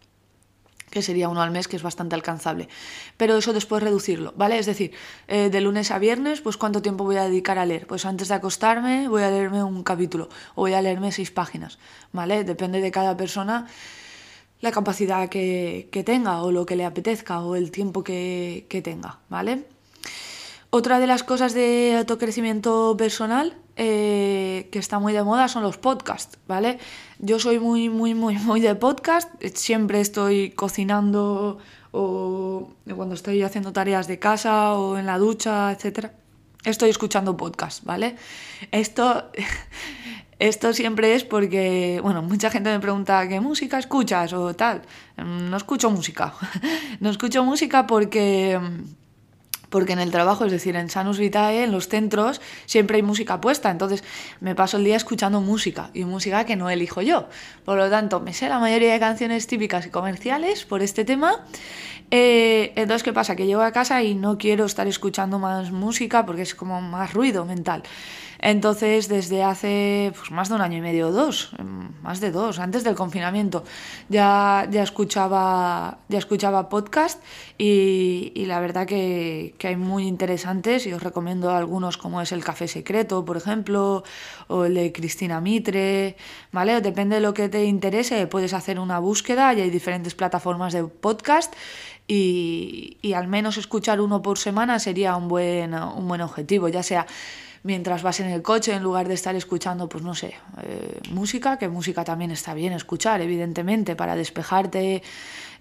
que 0.94 1.02
sería 1.02 1.28
uno 1.28 1.42
al 1.42 1.50
mes, 1.50 1.68
que 1.68 1.76
es 1.76 1.82
bastante 1.82 2.14
alcanzable. 2.14 2.68
Pero 3.18 3.36
eso 3.36 3.52
después 3.52 3.82
reducirlo, 3.82 4.32
¿vale? 4.36 4.58
Es 4.58 4.64
decir, 4.64 4.92
eh, 5.28 5.50
de 5.50 5.60
lunes 5.60 5.90
a 5.90 5.98
viernes, 5.98 6.40
pues 6.40 6.56
¿cuánto 6.56 6.80
tiempo 6.80 7.04
voy 7.04 7.16
a 7.16 7.24
dedicar 7.24 7.58
a 7.58 7.66
leer? 7.66 7.86
Pues 7.86 8.06
antes 8.06 8.28
de 8.28 8.34
acostarme 8.34 9.08
voy 9.08 9.22
a 9.22 9.30
leerme 9.30 9.62
un 9.62 9.82
capítulo 9.82 10.30
o 10.54 10.62
voy 10.62 10.72
a 10.72 10.80
leerme 10.80 11.12
seis 11.12 11.30
páginas, 11.30 11.78
¿vale? 12.12 12.44
Depende 12.44 12.80
de 12.80 12.90
cada 12.90 13.16
persona 13.16 13.66
la 14.60 14.72
capacidad 14.72 15.28
que, 15.28 16.02
tenga 16.06 16.42
o 16.42 16.50
lo 16.50 16.64
que 16.64 16.76
le 16.76 16.86
apetezca 16.86 17.40
o 17.40 17.56
el 17.56 17.70
tiempo 17.70 18.02
que, 18.02 18.66
que 18.70 18.80
tenga, 18.80 19.18
¿vale? 19.28 19.73
Otra 20.76 20.98
de 20.98 21.06
las 21.06 21.22
cosas 21.22 21.54
de 21.54 21.94
autocrecimiento 21.96 22.96
personal 22.96 23.56
eh, 23.76 24.68
que 24.72 24.80
está 24.80 24.98
muy 24.98 25.12
de 25.12 25.22
moda 25.22 25.46
son 25.46 25.62
los 25.62 25.78
podcasts, 25.78 26.36
¿vale? 26.48 26.80
Yo 27.20 27.38
soy 27.38 27.60
muy, 27.60 27.88
muy, 27.88 28.12
muy, 28.16 28.36
muy 28.38 28.60
de 28.60 28.74
podcast, 28.74 29.30
siempre 29.54 30.00
estoy 30.00 30.50
cocinando 30.50 31.58
o 31.92 32.70
cuando 32.92 33.14
estoy 33.14 33.40
haciendo 33.44 33.72
tareas 33.72 34.08
de 34.08 34.18
casa 34.18 34.72
o 34.72 34.98
en 34.98 35.06
la 35.06 35.16
ducha, 35.16 35.70
etc. 35.70 36.08
Estoy 36.64 36.90
escuchando 36.90 37.36
podcast, 37.36 37.84
¿vale? 37.84 38.16
Esto, 38.72 39.30
esto 40.40 40.72
siempre 40.72 41.14
es 41.14 41.22
porque, 41.22 42.00
bueno, 42.02 42.20
mucha 42.20 42.50
gente 42.50 42.70
me 42.70 42.80
pregunta 42.80 43.28
qué 43.28 43.38
música 43.38 43.78
escuchas 43.78 44.32
o 44.32 44.56
tal. 44.56 44.82
No 45.18 45.56
escucho 45.56 45.88
música. 45.88 46.34
No 46.98 47.10
escucho 47.10 47.44
música 47.44 47.86
porque 47.86 48.58
porque 49.74 49.92
en 49.92 49.98
el 49.98 50.12
trabajo, 50.12 50.44
es 50.44 50.52
decir, 50.52 50.76
en 50.76 50.88
Sanus 50.88 51.18
Vitae, 51.18 51.64
en 51.64 51.72
los 51.72 51.88
centros, 51.88 52.40
siempre 52.64 52.94
hay 52.94 53.02
música 53.02 53.40
puesta, 53.40 53.72
entonces 53.72 54.04
me 54.38 54.54
paso 54.54 54.76
el 54.76 54.84
día 54.84 54.94
escuchando 54.94 55.40
música, 55.40 55.90
y 55.94 56.04
música 56.04 56.46
que 56.46 56.54
no 56.54 56.70
elijo 56.70 57.02
yo. 57.02 57.28
Por 57.64 57.76
lo 57.76 57.90
tanto, 57.90 58.20
me 58.20 58.32
sé 58.34 58.48
la 58.48 58.60
mayoría 58.60 58.92
de 58.92 59.00
canciones 59.00 59.48
típicas 59.48 59.84
y 59.86 59.90
comerciales 59.90 60.64
por 60.64 60.80
este 60.80 61.04
tema. 61.04 61.44
Eh, 62.12 62.72
entonces, 62.76 63.02
¿qué 63.02 63.12
pasa? 63.12 63.34
Que 63.34 63.46
llego 63.46 63.62
a 63.62 63.72
casa 63.72 64.00
y 64.04 64.14
no 64.14 64.38
quiero 64.38 64.64
estar 64.64 64.86
escuchando 64.86 65.40
más 65.40 65.72
música 65.72 66.24
porque 66.24 66.42
es 66.42 66.54
como 66.54 66.80
más 66.80 67.12
ruido 67.12 67.44
mental. 67.44 67.82
Entonces, 68.38 69.08
desde 69.08 69.42
hace 69.42 70.12
pues, 70.16 70.30
más 70.30 70.48
de 70.48 70.56
un 70.56 70.60
año 70.60 70.78
y 70.78 70.80
medio 70.80 71.08
o 71.08 71.12
dos, 71.12 71.52
em, 71.58 71.90
más 72.02 72.20
de 72.20 72.30
dos, 72.30 72.58
antes 72.58 72.84
del 72.84 72.94
confinamiento, 72.94 73.64
ya, 74.08 74.66
ya, 74.70 74.82
escuchaba, 74.82 75.98
ya 76.08 76.18
escuchaba 76.18 76.68
podcast 76.68 77.22
y, 77.58 78.44
la 78.46 78.60
verdad 78.60 78.86
que, 78.86 79.54
que, 79.58 79.68
hay 79.68 79.76
muy 79.76 80.06
interesantes 80.06 80.86
y 80.86 80.92
os 80.92 81.02
recomiendo 81.02 81.50
algunos 81.50 81.96
como 81.96 82.20
es 82.20 82.32
El 82.32 82.44
Café 82.44 82.68
Secreto, 82.68 83.24
por 83.24 83.36
ejemplo, 83.36 84.04
o 84.48 84.64
el 84.64 84.74
de 84.74 84.92
Cristina 84.92 85.40
Mitre, 85.40 86.16
¿vale? 86.52 86.80
Depende 86.80 87.16
de 87.16 87.22
lo 87.22 87.32
que 87.34 87.48
te 87.48 87.64
interese, 87.64 88.26
puedes 88.26 88.52
hacer 88.52 88.78
una 88.78 88.98
búsqueda 88.98 89.54
y 89.54 89.60
hay 89.60 89.70
diferentes 89.70 90.14
plataformas 90.14 90.72
de 90.72 90.84
podcast 90.84 91.54
y, 92.06 92.98
y 93.00 93.14
al 93.14 93.28
menos 93.28 93.56
escuchar 93.56 94.00
uno 94.00 94.20
por 94.20 94.38
semana 94.38 94.78
sería 94.78 95.16
un 95.16 95.28
buen, 95.28 95.74
un 95.74 96.06
buen 96.06 96.20
objetivo, 96.20 96.68
ya 96.68 96.82
sea 96.82 97.06
mientras 97.64 98.02
vas 98.02 98.20
en 98.20 98.28
el 98.28 98.42
coche 98.42 98.74
en 98.74 98.82
lugar 98.82 99.08
de 99.08 99.14
estar 99.14 99.34
escuchando, 99.34 99.88
pues 99.88 100.04
no 100.04 100.14
sé, 100.14 100.34
eh, 100.62 101.00
música, 101.10 101.58
que 101.58 101.68
música 101.68 102.04
también 102.04 102.30
está 102.30 102.52
bien 102.54 102.74
escuchar, 102.74 103.22
evidentemente, 103.22 103.96
para 103.96 104.14
despejarte, 104.14 105.02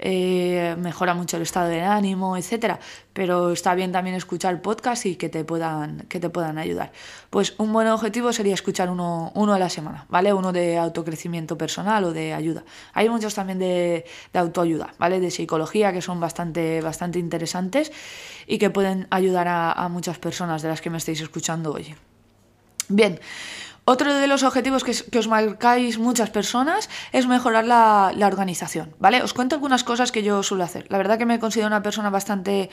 eh, 0.06 0.76
mejora 0.78 1.14
mucho 1.14 1.38
el 1.38 1.44
estado 1.44 1.70
de 1.70 1.82
ánimo, 1.82 2.36
etcétera, 2.36 2.78
pero 3.14 3.54
está 3.54 3.74
bien 3.74 3.94
también 3.94 4.18
escuchar 4.18 4.62
podcasts 4.62 5.06
y 5.06 5.16
que 5.16 5.30
te 5.30 5.46
puedan, 5.46 6.02
que 6.10 6.20
te 6.20 6.30
puedan 6.30 6.58
ayudar. 6.58 6.92
Pues 7.30 7.56
un 7.58 7.72
buen 7.72 7.88
objetivo 7.88 8.34
sería 8.34 8.54
escuchar 8.54 8.90
uno, 8.90 9.32
uno 9.34 9.54
a 9.54 9.60
la 9.60 9.70
semana, 9.70 10.06
¿vale? 10.10 10.34
Uno 10.34 10.52
de 10.52 10.78
autocrecimiento 10.78 11.58
personal 11.58 12.04
o 12.04 12.12
de 12.12 12.34
ayuda. 12.34 12.66
Hay 12.92 13.08
muchos 13.08 13.34
también 13.34 13.60
de, 13.60 14.04
autoayuda, 14.34 14.94
¿vale? 15.00 15.22
De 15.22 15.32
psicología 15.32 15.94
que 15.94 16.02
son 16.02 16.20
bastante, 16.20 16.82
bastante 16.82 17.20
interesantes 17.20 17.94
y 18.46 18.58
que 18.58 18.70
pueden 18.70 19.08
ayudar 19.10 19.48
a, 19.48 19.72
a 19.72 19.88
muchas 19.88 20.20
personas 20.20 20.62
de 20.62 20.68
las 20.68 20.82
que 20.82 20.90
me 20.90 20.98
estáis 20.98 21.22
escuchando 21.22 21.72
hoy. 21.72 21.96
Bien, 22.90 23.22
otro 23.86 24.14
de 24.14 24.28
los 24.28 24.44
objetivos 24.44 24.84
que, 24.84 25.20
os 25.20 25.28
marcáis 25.28 25.98
muchas 25.98 26.30
personas 26.30 26.90
es 27.12 27.28
mejorar 27.28 27.66
la, 27.66 28.14
organización, 28.26 28.96
¿vale? 29.00 29.22
Os 29.22 29.34
cuento 29.34 29.56
algunas 29.56 29.84
cosas 29.84 30.12
que 30.12 30.24
yo 30.24 30.42
suelo 30.42 30.64
hacer. 30.64 30.86
La 30.90 30.98
verdad 30.98 31.18
que 31.18 31.26
me 31.26 31.40
considero 31.40 31.68
una 31.68 31.84
persona 31.84 32.10
bastante 32.10 32.70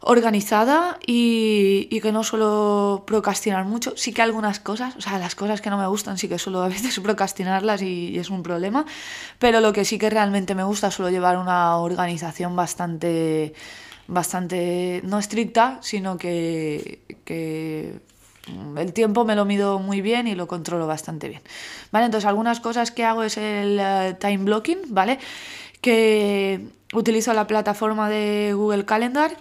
organizada 0.00 0.98
y, 1.06 2.00
que 2.00 2.10
no 2.10 2.24
suelo 2.24 3.04
procrastinar 3.06 3.64
mucho. 3.64 3.94
Sí 3.96 4.12
que 4.12 4.22
algunas 4.22 4.58
cosas, 4.58 4.96
o 4.96 5.00
sea, 5.00 5.18
las 5.18 5.36
cosas 5.36 5.60
que 5.60 5.70
no 5.70 5.78
me 5.78 5.86
gustan 5.86 6.18
sí 6.18 6.28
que 6.28 6.38
suelo 6.38 6.62
a 6.62 6.68
veces 6.68 6.98
procrastinarlas 7.02 7.82
y, 7.82 8.10
y 8.10 8.18
es 8.18 8.30
un 8.30 8.42
problema, 8.42 8.86
pero 9.38 9.60
lo 9.60 9.72
que 9.72 9.84
sí 9.84 9.98
que 9.98 10.10
realmente 10.10 10.56
me 10.56 10.64
gusta 10.64 10.90
suelo 10.90 11.10
llevar 11.10 11.36
una 11.36 11.76
organización 11.76 12.56
bastante, 12.56 13.54
bastante, 14.08 15.00
no 15.04 15.20
estricta, 15.20 15.78
sino 15.80 16.16
que, 16.16 17.02
que 17.24 18.00
el 18.76 18.92
tiempo 18.92 19.24
me 19.24 19.34
lo 19.34 19.44
mido 19.44 19.78
muy 19.78 20.00
bien 20.00 20.26
y 20.26 20.34
lo 20.34 20.46
controlo 20.46 20.86
bastante 20.86 21.28
bien. 21.28 21.42
¿Vale? 21.92 22.06
Entonces, 22.06 22.26
algunas 22.26 22.60
cosas 22.60 22.90
que 22.90 23.04
hago 23.04 23.22
es 23.22 23.36
el 23.36 23.78
uh, 23.78 24.14
time 24.18 24.38
blocking, 24.38 24.78
¿vale? 24.88 25.18
Que 25.80 26.60
utilizo 26.92 27.32
la 27.32 27.46
plataforma 27.46 28.08
de 28.08 28.52
Google 28.54 28.84
Calendar 28.84 29.36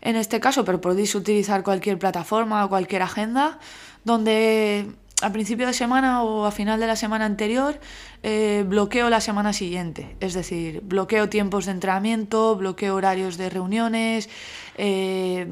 en 0.00 0.16
este 0.16 0.38
caso, 0.38 0.64
pero 0.64 0.80
podéis 0.80 1.14
utilizar 1.14 1.62
cualquier 1.62 1.98
plataforma 1.98 2.64
o 2.64 2.68
cualquier 2.68 3.02
agenda 3.02 3.58
donde 4.04 4.86
a 5.24 5.32
principio 5.32 5.66
de 5.66 5.72
semana 5.72 6.22
o 6.22 6.44
a 6.44 6.52
final 6.52 6.78
de 6.78 6.86
la 6.86 6.96
semana 6.96 7.24
anterior 7.24 7.80
eh, 8.22 8.62
bloqueo 8.68 9.08
la 9.08 9.20
semana 9.20 9.54
siguiente. 9.54 10.16
Es 10.20 10.34
decir, 10.34 10.82
bloqueo 10.84 11.30
tiempos 11.30 11.64
de 11.64 11.72
entrenamiento, 11.72 12.56
bloqueo 12.56 12.94
horarios 12.94 13.38
de 13.38 13.48
reuniones, 13.48 14.28
eh, 14.76 15.48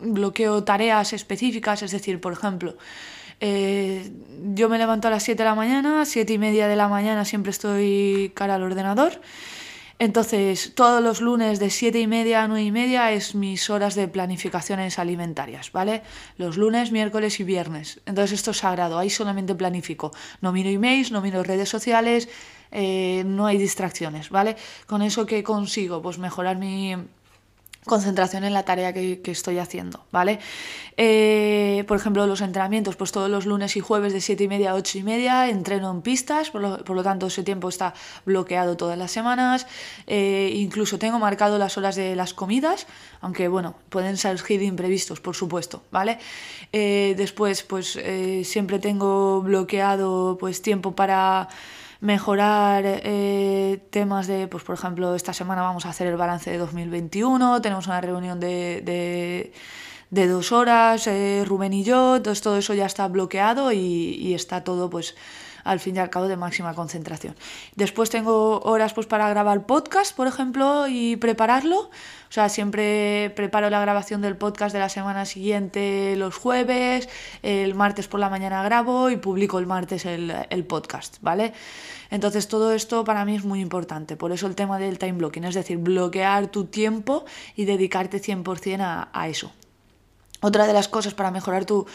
bloqueo 0.00 0.62
tareas 0.62 1.12
específicas. 1.12 1.82
Es 1.82 1.90
decir, 1.90 2.20
por 2.20 2.32
ejemplo, 2.34 2.76
eh, 3.40 4.12
yo 4.54 4.68
me 4.68 4.78
levanto 4.78 5.08
a 5.08 5.10
las 5.10 5.24
7 5.24 5.42
de 5.42 5.48
la 5.48 5.56
mañana, 5.56 6.04
7 6.04 6.32
y 6.32 6.38
media 6.38 6.68
de 6.68 6.76
la 6.76 6.86
mañana 6.86 7.24
siempre 7.24 7.50
estoy 7.50 8.30
cara 8.34 8.54
al 8.54 8.62
ordenador. 8.62 9.20
Entonces, 9.98 10.72
todos 10.74 11.02
los 11.02 11.22
lunes 11.22 11.58
de 11.58 11.70
7 11.70 11.98
y 11.98 12.06
media 12.06 12.42
a 12.42 12.48
9 12.48 12.62
y 12.62 12.70
media 12.70 13.12
es 13.12 13.34
mis 13.34 13.70
horas 13.70 13.94
de 13.94 14.08
planificaciones 14.08 14.98
alimentarias, 14.98 15.72
¿vale? 15.72 16.02
Los 16.36 16.58
lunes, 16.58 16.92
miércoles 16.92 17.40
y 17.40 17.44
viernes. 17.44 18.00
Entonces, 18.04 18.38
esto 18.38 18.50
es 18.50 18.58
sagrado, 18.58 18.98
ahí 18.98 19.08
solamente 19.08 19.54
planifico. 19.54 20.12
No 20.42 20.52
miro 20.52 20.68
emails, 20.68 21.12
no 21.12 21.22
miro 21.22 21.42
redes 21.42 21.70
sociales, 21.70 22.28
eh, 22.72 23.22
no 23.24 23.46
hay 23.46 23.56
distracciones, 23.56 24.28
¿vale? 24.28 24.56
Con 24.86 25.00
eso 25.00 25.24
que 25.24 25.42
consigo, 25.42 26.02
pues 26.02 26.18
mejorar 26.18 26.58
mi 26.58 26.94
concentración 27.86 28.44
en 28.44 28.52
la 28.52 28.64
tarea 28.64 28.92
que, 28.92 29.20
estoy 29.24 29.58
haciendo, 29.58 30.04
¿vale? 30.10 30.40
Eh, 30.96 31.84
por 31.86 31.96
ejemplo, 31.96 32.26
los 32.26 32.40
entrenamientos, 32.40 32.96
pues 32.96 33.12
todos 33.12 33.30
los 33.30 33.46
lunes 33.46 33.76
y 33.76 33.80
jueves 33.80 34.12
de 34.12 34.20
7 34.20 34.44
y 34.44 34.48
media 34.48 34.72
a 34.72 34.74
8 34.74 34.98
y 34.98 35.02
media 35.02 35.48
entreno 35.48 35.90
en 35.90 36.02
pistas, 36.02 36.50
por 36.50 36.62
lo, 36.62 37.02
tanto 37.02 37.28
ese 37.28 37.42
tiempo 37.42 37.68
está 37.68 37.94
bloqueado 38.24 38.76
todas 38.76 38.98
las 38.98 39.12
semanas, 39.12 39.66
eh, 40.06 40.50
incluso 40.54 40.98
tengo 40.98 41.18
marcado 41.18 41.58
las 41.58 41.78
horas 41.78 41.94
de 41.96 42.16
las 42.16 42.34
comidas, 42.34 42.86
aunque 43.20 43.48
bueno, 43.48 43.76
pueden 43.88 44.16
surgir 44.16 44.62
imprevistos, 44.62 45.20
por 45.20 45.36
supuesto, 45.36 45.82
¿vale? 45.90 46.18
Eh, 46.72 47.14
después, 47.16 47.62
pues 47.62 47.98
siempre 48.42 48.78
tengo 48.78 49.42
bloqueado 49.42 50.36
pues 50.38 50.60
tiempo 50.60 50.92
para 50.92 51.48
mejorar 52.00 52.84
eh, 52.86 53.86
temas 53.90 54.26
de, 54.26 54.48
pues 54.48 54.64
por 54.64 54.74
ejemplo, 54.74 55.14
esta 55.14 55.32
semana 55.32 55.62
vamos 55.62 55.86
a 55.86 55.90
hacer 55.90 56.06
el 56.06 56.16
balance 56.16 56.50
de 56.50 56.58
2021, 56.58 57.60
tenemos 57.62 57.86
una 57.86 58.00
reunión 58.00 58.40
de, 58.40 59.52
de, 60.10 60.26
dos 60.26 60.52
horas, 60.52 61.06
eh, 61.06 61.44
Rubén 61.46 61.72
y 61.72 61.84
yo, 61.84 62.16
entonces 62.16 62.42
todo 62.42 62.58
eso 62.58 62.74
ya 62.74 62.86
está 62.86 63.08
bloqueado 63.08 63.72
y, 63.72 63.78
y 63.78 64.34
está 64.34 64.64
todo 64.64 64.90
pues 64.90 65.14
al 65.66 65.80
fin 65.80 65.96
y 65.96 65.98
al 65.98 66.10
cabo 66.10 66.28
de 66.28 66.36
máxima 66.36 66.74
concentración. 66.74 67.34
Después 67.74 68.08
tengo 68.08 68.60
horas 68.60 68.94
pues 68.94 69.06
para 69.06 69.28
grabar 69.28 69.66
podcast, 69.66 70.16
por 70.16 70.26
ejemplo, 70.26 70.86
y 70.88 71.16
prepararlo. 71.16 71.90
O 72.28 72.32
sea, 72.32 72.48
siempre 72.48 73.32
preparo 73.36 73.70
la 73.70 73.80
grabación 73.80 74.20
del 74.20 74.36
podcast 74.36 74.72
de 74.72 74.80
la 74.80 74.88
semana 74.88 75.24
siguiente 75.26 76.14
los 76.16 76.36
jueves, 76.36 77.08
el 77.42 77.74
martes 77.74 78.08
por 78.08 78.20
la 78.20 78.28
mañana 78.30 78.62
grabo 78.62 79.10
y 79.10 79.16
publico 79.16 79.58
el 79.58 79.66
martes 79.66 80.06
el, 80.06 80.64
podcast, 80.66 81.18
¿vale? 81.20 81.52
Entonces 82.10 82.48
todo 82.48 82.72
esto 82.72 83.04
para 83.04 83.24
mí 83.24 83.36
es 83.36 83.44
muy 83.44 83.60
importante, 83.60 84.16
por 84.16 84.32
eso 84.32 84.46
el 84.46 84.54
tema 84.54 84.78
del 84.78 84.98
time 84.98 85.14
blocking, 85.14 85.44
es 85.44 85.54
decir, 85.54 85.78
bloquear 85.78 86.48
tu 86.48 86.64
tiempo 86.64 87.24
y 87.54 87.64
dedicarte 87.64 88.20
100% 88.20 88.80
a, 88.80 89.08
a 89.12 89.28
eso. 89.28 89.52
Otra 90.42 90.66
de 90.66 90.72
las 90.72 90.88
cosas 90.88 91.14
para 91.14 91.30
mejorar 91.30 91.64
tu 91.64 91.86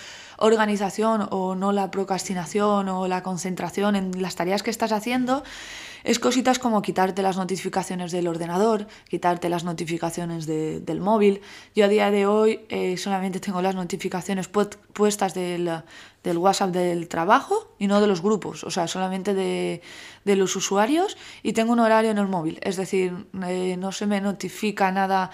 organización 0.41 1.27
o 1.31 1.55
no 1.55 1.71
la 1.71 1.91
procrastinación 1.91 2.89
o 2.89 3.07
la 3.07 3.23
concentración 3.23 3.95
en 3.95 4.21
las 4.21 4.35
tareas 4.35 4.63
que 4.63 4.71
estás 4.71 4.91
haciendo 4.91 5.43
es 6.03 6.19
cositas 6.19 6.59
como 6.59 6.81
quitarte 6.81 7.21
las 7.21 7.37
notificaciones 7.37 8.11
del 8.11 8.27
ordenador, 8.27 8.87
quitarte 9.07 9.49
las 9.49 9.63
notificaciones 9.63 10.45
de, 10.47 10.79
del 10.79 10.99
móvil. 10.99 11.41
Yo 11.75 11.85
a 11.85 11.87
día 11.87 12.09
de 12.09 12.25
hoy 12.25 12.61
eh, 12.69 12.97
solamente 12.97 13.39
tengo 13.39 13.61
las 13.61 13.75
notificaciones 13.75 14.47
pu 14.47 14.67
puestas 14.93 15.33
del, 15.33 15.69
WhatsApp 16.25 16.71
del 16.71 17.07
trabajo 17.07 17.75
y 17.79 17.87
no 17.87 18.01
de 18.01 18.07
los 18.07 18.21
grupos, 18.21 18.63
o 18.63 18.71
sea, 18.71 18.87
solamente 18.87 19.33
de, 19.33 19.81
de 20.25 20.35
los 20.35 20.55
usuarios 20.55 21.17
y 21.43 21.53
tengo 21.53 21.73
un 21.73 21.79
horario 21.79 22.11
en 22.11 22.17
el 22.17 22.27
móvil, 22.27 22.59
es 22.61 22.77
decir, 22.77 23.27
eh, 23.47 23.75
no 23.77 23.91
se 23.91 24.05
me 24.05 24.21
notifica 24.21 24.91
nada 24.91 25.31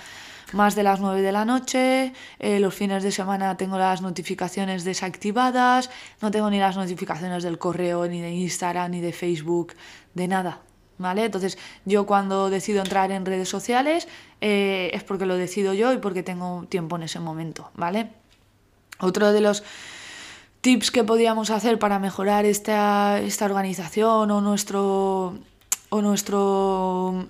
más 0.53 0.75
de 0.75 0.83
las 0.83 0.99
9 0.99 1.21
de 1.21 1.31
la 1.31 1.45
noche, 1.45 2.13
eh, 2.39 2.59
los 2.59 2.73
fines 2.73 3.03
de 3.03 3.11
semana 3.11 3.57
tengo 3.57 3.77
las 3.77 4.01
notificaciones 4.01 4.83
desactivadas, 4.83 5.89
no 6.21 6.31
tengo 6.31 6.49
ni 6.49 6.59
las 6.59 6.77
notificaciones 6.77 7.43
del 7.43 7.57
correo, 7.57 8.07
ni 8.07 8.21
de 8.21 8.31
Instagram, 8.31 8.91
ni 8.91 9.01
de 9.01 9.13
Facebook, 9.13 9.73
de 10.13 10.27
nada. 10.27 10.61
¿Vale? 10.99 11.25
Entonces 11.25 11.59
yo 11.85 12.07
cuando 12.07 12.49
decido 12.49 12.81
entrar 12.81 13.11
en 13.11 13.23
redes 13.23 13.47
sociales 13.47 14.07
eh, 14.41 14.89
es 14.93 15.03
porque 15.03 15.27
lo 15.27 15.35
decido 15.35 15.75
yo 15.75 15.93
y 15.93 15.97
porque 15.97 16.23
tengo 16.23 16.65
tiempo 16.69 16.95
en 16.95 17.03
ese 17.03 17.19
momento, 17.19 17.69
¿vale? 17.75 18.09
Otro 18.97 19.31
de 19.31 19.41
los 19.41 19.63
tips 20.61 20.89
que 20.89 21.03
podríamos 21.03 21.51
hacer 21.51 21.77
para 21.77 21.99
mejorar 21.99 22.45
esta, 22.45 23.19
esta 23.19 23.45
organización 23.45 24.31
o 24.31 24.41
nuestro, 24.41 25.37
o 25.89 26.01
nuestro 26.01 27.27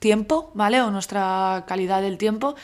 tiempo, 0.00 0.50
¿vale? 0.54 0.82
O 0.82 0.90
nuestra 0.90 1.64
calidad 1.68 2.02
del 2.02 2.18
tiempo 2.18 2.56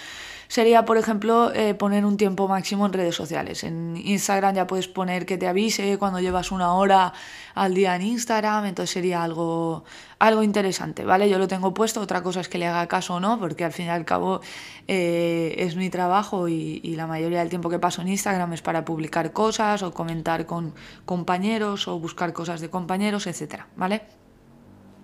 sería, 0.49 0.85
por 0.85 0.97
ejemplo, 0.97 1.52
eh, 1.52 1.75
poner 1.75 2.05
un 2.05 2.16
tiempo 2.16 2.49
máximo 2.49 2.87
en 2.87 2.93
redes 2.93 3.14
sociales. 3.14 3.64
En 3.64 3.97
Instagram 3.97 4.55
ya 4.55 4.66
puedes 4.66 4.88
poner 4.88 5.26
que 5.26 5.38
te 5.38 5.47
avise 5.47 5.99
cuando 5.99 6.21
llevas 6.21 6.50
una 6.50 6.73
hora 6.75 7.12
al 7.55 7.75
día 7.75 7.95
en 7.97 8.02
Instagram, 8.02 8.66
entonces 8.66 8.93
sería 8.93 9.23
algo, 9.23 9.85
algo 10.19 10.43
interesante, 10.43 11.05
¿vale? 11.05 11.28
Yo 11.28 11.38
lo 11.38 11.49
tengo 11.49 11.75
puesto, 11.75 12.00
otra 12.00 12.23
cosa 12.23 12.40
es 12.40 12.49
que 12.49 12.59
le 12.59 12.66
haga 12.66 12.87
caso 12.87 13.14
o 13.14 13.21
no, 13.21 13.38
porque 13.38 13.64
al 13.64 13.73
fin 13.73 13.87
y 13.87 13.90
al 13.90 14.05
cabo 14.05 14.40
eh, 14.88 15.55
es 15.59 15.76
mi 15.76 15.90
trabajo 15.90 16.49
y, 16.49 16.81
y, 16.83 16.97
la 16.97 17.07
mayoría 17.07 17.40
del 17.40 17.49
tiempo 17.49 17.69
que 17.69 17.78
paso 17.78 18.02
en 18.02 18.09
Instagram 18.09 18.52
es 18.52 18.62
para 18.62 18.85
publicar 18.85 19.33
cosas 19.33 19.83
o 19.83 19.93
comentar 19.93 20.47
con 20.47 20.75
compañeros 21.05 21.88
o 21.88 21.99
buscar 21.99 22.33
cosas 22.33 22.61
de 22.61 22.71
compañeros, 22.71 23.26
etcétera, 23.26 23.66
¿vale? 23.76 24.02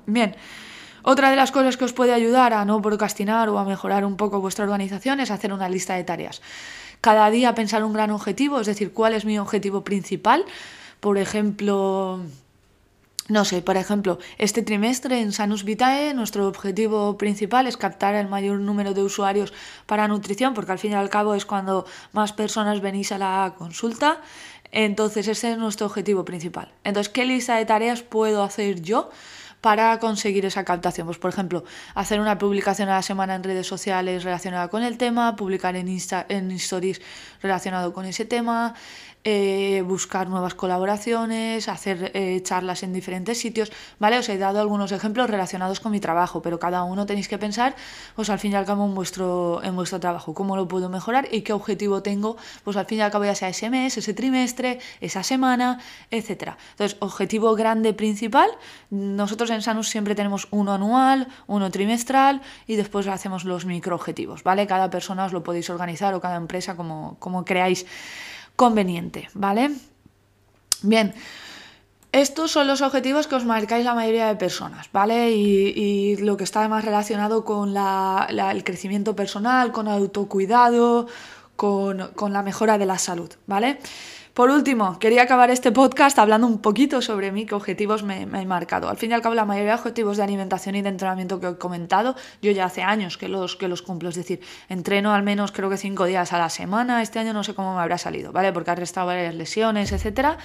Bien. 0.06 0.36
Otra 1.02 1.30
de 1.30 1.36
las 1.36 1.50
cosas 1.50 1.76
que 1.76 1.84
os 1.84 1.92
puede 1.92 2.12
ayudar 2.12 2.52
a 2.52 2.64
no 2.64 2.80
procrastinar 2.80 3.48
o 3.48 3.58
a 3.58 3.64
mejorar 3.64 4.04
un 4.04 4.16
poco 4.16 4.40
vuestra 4.40 4.64
organización 4.64 5.20
es 5.20 5.30
hacer 5.30 5.52
una 5.52 5.68
lista 5.68 5.94
de 5.94 6.04
tareas. 6.04 6.40
cada 7.02 7.28
día 7.30 7.54
pensar 7.54 7.82
un 7.84 7.92
gran 7.92 8.12
objetivo, 8.12 8.60
es 8.60 8.66
decir, 8.66 8.92
cuál 8.92 9.12
es 9.12 9.24
mi 9.24 9.38
objetivo 9.38 9.82
principal. 9.82 10.44
Por 11.00 11.18
ejemplo, 11.18 12.20
no 13.28 13.44
sé, 13.44 13.60
por 13.60 13.76
ejemplo, 13.76 14.18
este 14.38 14.62
trimestre 14.62 15.20
en 15.20 15.32
Sanus 15.32 15.64
Vitae 15.64 16.14
nuestro 16.14 16.46
objetivo 16.46 17.18
principal 17.18 17.66
es 17.66 17.76
captar 17.76 18.14
el 18.14 18.28
mayor 18.28 18.60
número 18.60 18.94
de 18.94 19.02
usuarios 19.02 19.52
para 19.86 20.06
nutrición, 20.06 20.54
porque 20.54 20.72
al 20.72 20.78
fin 20.78 20.92
y 20.92 20.94
al 20.94 21.10
cabo 21.10 21.34
es 21.34 21.44
cuando 21.44 21.86
más 22.12 22.32
personas 22.32 22.80
venís 22.80 23.10
a 23.10 23.18
la 23.18 23.54
consulta. 23.58 24.20
Entonces 24.70 25.26
ese 25.26 25.52
es 25.52 25.58
nuestro 25.58 25.86
objetivo 25.86 26.24
principal. 26.24 26.68
Entonces, 26.84 27.12
¿qué 27.12 27.24
lista 27.24 27.56
de 27.56 27.66
tareas 27.66 28.02
puedo 28.02 28.42
hacer 28.44 28.80
yo? 28.80 29.10
Para 29.62 29.98
conseguir 30.00 30.44
esa 30.44 30.64
captación. 30.64 31.06
Pues, 31.06 31.18
por 31.18 31.30
ejemplo, 31.30 31.64
hacer 31.94 32.20
una 32.20 32.36
publicación 32.36 32.90
a 32.90 32.96
la 32.96 33.02
semana 33.02 33.36
en 33.36 33.44
redes 33.44 33.66
sociales 33.66 34.24
relacionada 34.24 34.68
con 34.68 34.82
el 34.82 34.98
tema, 34.98 35.36
publicar 35.36 35.76
en, 35.76 35.88
Insta, 35.88 36.26
en 36.28 36.50
stories 36.50 37.00
relacionado 37.40 37.94
con 37.94 38.04
ese 38.04 38.26
tema, 38.26 38.74
eh, 39.24 39.82
buscar 39.86 40.28
nuevas 40.28 40.54
colaboraciones, 40.54 41.68
hacer 41.68 42.10
eh, 42.14 42.40
charlas 42.42 42.82
en 42.82 42.92
diferentes 42.92 43.38
sitios, 43.38 43.70
¿vale? 44.00 44.18
Os 44.18 44.28
he 44.28 44.36
dado 44.36 44.60
algunos 44.60 44.90
ejemplos 44.90 45.30
relacionados 45.30 45.78
con 45.78 45.92
mi 45.92 46.00
trabajo, 46.00 46.42
pero 46.42 46.58
cada 46.58 46.82
uno 46.82 47.06
tenéis 47.06 47.28
que 47.28 47.38
pensar, 47.38 47.76
pues 48.16 48.30
al 48.30 48.40
fin 48.40 48.52
y 48.52 48.54
al 48.56 48.64
cabo 48.64 48.84
en 48.84 48.94
vuestro, 48.94 49.60
en 49.62 49.76
vuestro 49.76 50.00
trabajo, 50.00 50.34
cómo 50.34 50.56
lo 50.56 50.66
puedo 50.66 50.88
mejorar 50.88 51.28
y 51.30 51.42
qué 51.42 51.52
objetivo 51.52 52.02
tengo, 52.02 52.36
pues 52.64 52.76
al 52.76 52.86
fin 52.86 52.98
y 52.98 53.02
al 53.02 53.12
cabo 53.12 53.24
ya 53.24 53.34
sea 53.34 53.48
ese 53.48 53.70
mes, 53.70 53.96
ese 53.96 54.12
trimestre, 54.12 54.80
esa 55.00 55.22
semana, 55.22 55.78
etcétera. 56.10 56.58
Entonces, 56.72 56.96
objetivo 57.00 57.54
grande 57.54 57.94
principal, 57.94 58.50
nosotros 58.90 59.50
en 59.50 59.62
Sanus 59.62 59.88
siempre 59.88 60.16
tenemos 60.16 60.48
uno 60.50 60.72
anual, 60.72 61.28
uno 61.46 61.70
trimestral 61.70 62.42
y 62.66 62.76
después 62.76 63.06
hacemos 63.06 63.44
los 63.44 63.66
micro 63.66 63.94
objetivos, 63.94 64.42
¿vale? 64.42 64.66
Cada 64.66 64.90
persona 64.90 65.26
os 65.26 65.32
lo 65.32 65.44
podéis 65.44 65.70
organizar 65.70 66.12
o 66.14 66.20
cada 66.20 66.36
empresa 66.36 66.76
como, 66.76 67.16
como 67.20 67.44
creáis 67.44 67.86
conveniente, 68.62 69.28
¿vale? 69.34 69.72
Bien, 70.82 71.12
estos 72.12 72.52
son 72.52 72.68
los 72.68 72.80
objetivos 72.80 73.26
que 73.26 73.34
os 73.34 73.44
marcáis 73.44 73.84
la 73.84 73.92
mayoría 73.92 74.28
de 74.28 74.36
personas, 74.36 74.86
¿vale? 74.92 75.32
Y, 75.32 76.14
lo 76.18 76.36
que 76.36 76.44
está 76.44 76.60
además 76.60 76.84
relacionado 76.84 77.44
con 77.44 77.74
el 77.76 78.62
crecimiento 78.62 79.16
personal, 79.16 79.72
con 79.72 79.88
autocuidado, 79.88 81.08
con 81.56 82.32
la 82.32 82.42
mejora 82.44 82.78
de 82.78 82.86
la 82.86 82.98
salud, 82.98 83.32
¿vale? 83.48 83.80
Por 84.34 84.48
último, 84.48 84.98
quería 84.98 85.24
acabar 85.24 85.50
este 85.50 85.72
podcast 85.72 86.18
hablando 86.18 86.46
un 86.46 86.56
poquito 86.62 87.02
sobre 87.02 87.32
mí, 87.32 87.44
qué 87.44 87.54
objetivos 87.54 88.02
me, 88.02 88.22
he 88.22 88.46
marcado. 88.46 88.88
Al 88.88 88.96
fin 88.96 89.10
y 89.10 89.14
al 89.14 89.20
cabo, 89.20 89.34
la 89.34 89.44
mayoría 89.44 89.72
de 89.72 89.78
objetivos 89.78 90.16
de 90.16 90.22
alimentación 90.22 90.74
y 90.74 90.80
de 90.80 90.88
entrenamiento 90.88 91.38
que 91.38 91.48
he 91.48 91.56
comentado, 91.58 92.16
yo 92.40 92.50
ya 92.50 92.64
hace 92.64 92.82
años 92.82 93.18
que 93.18 93.28
los, 93.28 93.56
que 93.56 93.68
los 93.68 93.82
cumplo. 93.82 94.08
Es 94.08 94.14
decir, 94.14 94.40
entreno 94.70 95.12
al 95.12 95.22
menos 95.22 95.52
creo 95.52 95.68
que 95.68 95.76
cinco 95.76 96.06
días 96.06 96.32
a 96.32 96.38
la 96.38 96.48
semana. 96.48 97.02
Este 97.02 97.18
año 97.18 97.34
no 97.34 97.44
sé 97.44 97.52
cómo 97.52 97.74
me 97.74 97.82
habrá 97.82 97.98
salido, 97.98 98.32
¿vale? 98.32 98.54
Porque 98.54 98.70
ha 98.70 98.74
restado 98.74 99.08
varias 99.08 99.34
lesiones, 99.34 99.92
etcétera. 99.92 100.38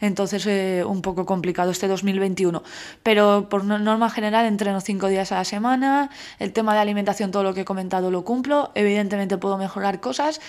Entonces, 0.00 0.44
eh, 0.46 0.82
un 0.84 1.00
poco 1.00 1.24
complicado 1.24 1.70
este 1.70 1.86
2021. 1.86 2.64
Pero 3.04 3.48
por 3.48 3.62
norma 3.64 4.10
general, 4.10 4.46
entreno 4.46 4.80
cinco 4.80 5.06
días 5.06 5.30
a 5.30 5.36
la 5.36 5.44
semana. 5.44 6.10
El 6.40 6.52
tema 6.52 6.74
de 6.74 6.80
alimentación, 6.80 7.30
todo 7.30 7.44
lo 7.44 7.54
que 7.54 7.60
he 7.60 7.64
comentado, 7.64 8.10
lo 8.10 8.24
cumplo. 8.24 8.72
Evidentemente, 8.74 9.38
puedo 9.38 9.58
mejorar 9.58 10.00
cosas 10.00 10.40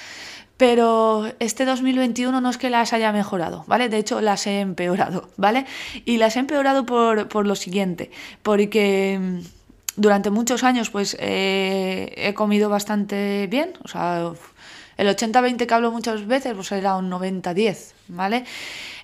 pero 0.59 1.31
este 1.39 1.63
2021 1.63 2.41
no 2.41 2.49
es 2.49 2.57
que 2.57 2.69
las 2.69 2.91
haya 2.91 3.13
mejorado, 3.13 3.63
¿vale? 3.67 3.87
De 3.87 3.95
hecho, 3.95 4.19
las 4.19 4.45
he 4.45 4.59
empeorado, 4.59 5.29
¿vale? 5.37 5.65
Y 6.03 6.17
las 6.17 6.35
he 6.35 6.39
empeorado 6.39 6.85
por, 6.85 7.29
por 7.29 7.47
lo 7.47 7.55
siguiente, 7.55 8.11
porque 8.43 9.17
mm, 9.21 9.39
durante 9.95 10.31
muchos 10.31 10.65
años 10.65 10.89
pues 10.89 11.15
eh, 11.21 12.13
he 12.17 12.33
comido 12.33 12.67
bastante 12.67 13.47
bien, 13.47 13.71
o 13.85 13.87
sea, 13.87 14.33
el 14.99 15.07
80-20 15.07 15.65
que 15.65 15.73
hablo 15.73 15.93
muchas 15.93 16.27
veces 16.27 16.53
pues 16.53 16.73
era 16.73 16.97
un 16.97 17.09
90-10, 17.09 17.93
¿vale? 18.09 18.43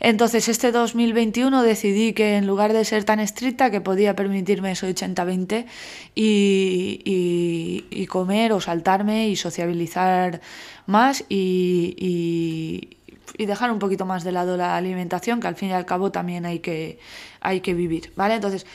Entonces 0.01 0.49
este 0.49 0.73
2021 0.73 1.63
decidí 1.63 2.11
que 2.11 2.35
en 2.35 2.45
lugar 2.47 2.73
de 2.73 2.83
ser 2.83 3.05
tan 3.05 3.21
estricta 3.21 3.71
que 3.71 3.79
podía 3.79 4.13
permitirme 4.13 4.71
ese 4.71 4.93
80-20 4.93 5.65
y, 6.13 8.05
comer 8.07 8.51
o 8.51 8.59
saltarme 8.59 9.29
y 9.29 9.37
sociabilizar 9.37 10.41
más 10.85 11.23
y, 11.29 11.95
y, 13.37 13.45
dejar 13.45 13.71
un 13.71 13.79
poquito 13.79 14.05
más 14.05 14.25
de 14.25 14.33
lado 14.33 14.57
la 14.57 14.75
alimentación, 14.75 15.39
que 15.39 15.47
al 15.47 15.55
fin 15.55 15.69
y 15.69 15.73
al 15.73 15.85
cabo 15.85 16.11
también 16.11 16.45
hay 16.45 16.59
que, 16.59 16.99
hay 17.39 17.61
que 17.61 17.73
vivir, 17.73 18.11
¿vale? 18.17 18.35
Entonces, 18.35 18.65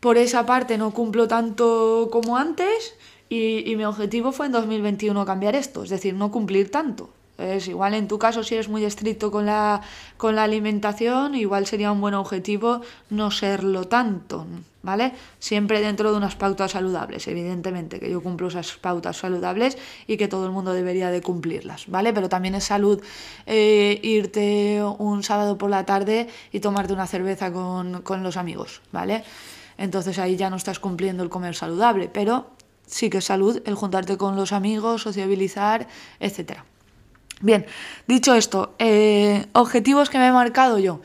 por 0.00 0.18
esa 0.18 0.44
parte 0.44 0.76
no 0.76 0.92
cumplo 0.92 1.28
tanto 1.28 2.08
como 2.10 2.36
antes 2.36 2.94
y, 3.28 3.70
y 3.70 3.76
mi 3.76 3.84
objetivo 3.84 4.32
fue 4.32 4.46
en 4.46 4.52
2021 4.52 5.24
cambiar 5.24 5.54
esto, 5.54 5.82
es 5.82 5.90
decir, 5.90 6.14
no 6.14 6.30
cumplir 6.30 6.70
tanto. 6.70 7.10
Es 7.38 7.68
igual 7.68 7.94
en 7.94 8.08
tu 8.08 8.18
caso, 8.18 8.42
si 8.42 8.54
eres 8.54 8.68
muy 8.68 8.84
estricto 8.84 9.30
con 9.30 9.46
la, 9.46 9.80
con 10.16 10.34
la 10.34 10.42
alimentación, 10.42 11.36
igual 11.36 11.66
sería 11.66 11.92
un 11.92 12.00
buen 12.00 12.14
objetivo 12.14 12.80
no 13.10 13.30
serlo 13.30 13.84
tanto, 13.84 14.44
¿vale? 14.82 15.12
Siempre 15.38 15.80
dentro 15.80 16.10
de 16.10 16.16
unas 16.16 16.34
pautas 16.34 16.72
saludables, 16.72 17.28
evidentemente, 17.28 18.00
que 18.00 18.10
yo 18.10 18.20
cumplo 18.24 18.48
esas 18.48 18.72
pautas 18.72 19.18
saludables 19.18 19.78
y 20.08 20.16
que 20.16 20.26
todo 20.26 20.46
el 20.46 20.52
mundo 20.52 20.72
debería 20.72 21.12
de 21.12 21.22
cumplirlas, 21.22 21.86
¿vale? 21.86 22.12
Pero 22.12 22.28
también 22.28 22.56
es 22.56 22.64
salud 22.64 23.00
eh, 23.46 24.00
irte 24.02 24.82
un 24.98 25.22
sábado 25.22 25.58
por 25.58 25.70
la 25.70 25.86
tarde 25.86 26.26
y 26.50 26.58
tomarte 26.58 26.92
una 26.92 27.06
cerveza 27.06 27.52
con, 27.52 28.02
con 28.02 28.24
los 28.24 28.36
amigos, 28.36 28.80
¿vale? 28.90 29.22
Entonces 29.76 30.18
ahí 30.18 30.34
ya 30.34 30.50
no 30.50 30.56
estás 30.56 30.80
cumpliendo 30.80 31.22
el 31.22 31.28
comer 31.28 31.54
saludable, 31.54 32.10
pero 32.12 32.57
sí 32.88 33.10
que 33.10 33.18
es 33.18 33.24
salud 33.24 33.62
el 33.64 33.74
juntarte 33.74 34.16
con 34.16 34.36
los 34.36 34.52
amigos, 34.52 35.02
sociabilizar, 35.02 35.86
etcétera. 36.18 36.64
Bien, 37.40 37.66
dicho 38.08 38.34
esto, 38.34 38.74
eh, 38.78 39.46
objetivos 39.52 40.10
que 40.10 40.18
me 40.18 40.26
he 40.26 40.32
marcado 40.32 40.78
yo. 40.78 41.00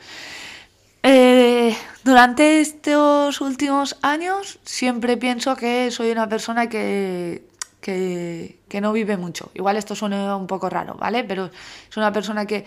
Eh, 1.02 1.76
durante 2.02 2.60
estos 2.60 3.40
últimos 3.40 3.96
años 4.02 4.58
siempre 4.64 5.16
pienso 5.16 5.54
que 5.54 5.90
soy 5.90 6.10
una 6.10 6.28
persona 6.28 6.68
que, 6.68 7.44
que, 7.80 8.58
que, 8.68 8.80
no 8.80 8.92
vive 8.92 9.16
mucho. 9.16 9.50
Igual 9.54 9.76
esto 9.76 9.94
suena 9.94 10.34
un 10.36 10.46
poco 10.46 10.70
raro, 10.70 10.94
¿vale? 10.94 11.22
Pero 11.22 11.50
es 11.90 11.96
una 11.96 12.12
persona 12.12 12.46
que 12.46 12.64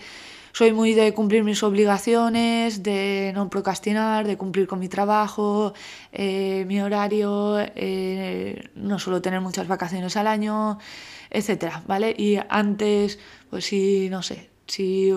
soy 0.52 0.72
muy 0.72 0.94
de 0.94 1.14
cumplir 1.14 1.44
mis 1.44 1.62
obligaciones, 1.62 2.82
de 2.82 3.32
no 3.34 3.48
procrastinar, 3.50 4.26
de 4.26 4.36
cumplir 4.36 4.66
con 4.66 4.78
mi 4.78 4.88
trabajo, 4.88 5.74
eh, 6.12 6.64
mi 6.66 6.80
horario, 6.80 7.58
no 8.74 8.98
suelo 8.98 9.22
tener 9.22 9.40
muchas 9.40 9.68
vacaciones 9.68 10.16
al 10.16 10.26
año 10.26 10.78
etcétera, 11.30 11.82
¿vale? 11.86 12.14
Y 12.16 12.38
antes, 12.48 13.18
pues 13.50 13.66
si, 13.66 14.08
no 14.10 14.22
sé, 14.22 14.50
si 14.66 15.12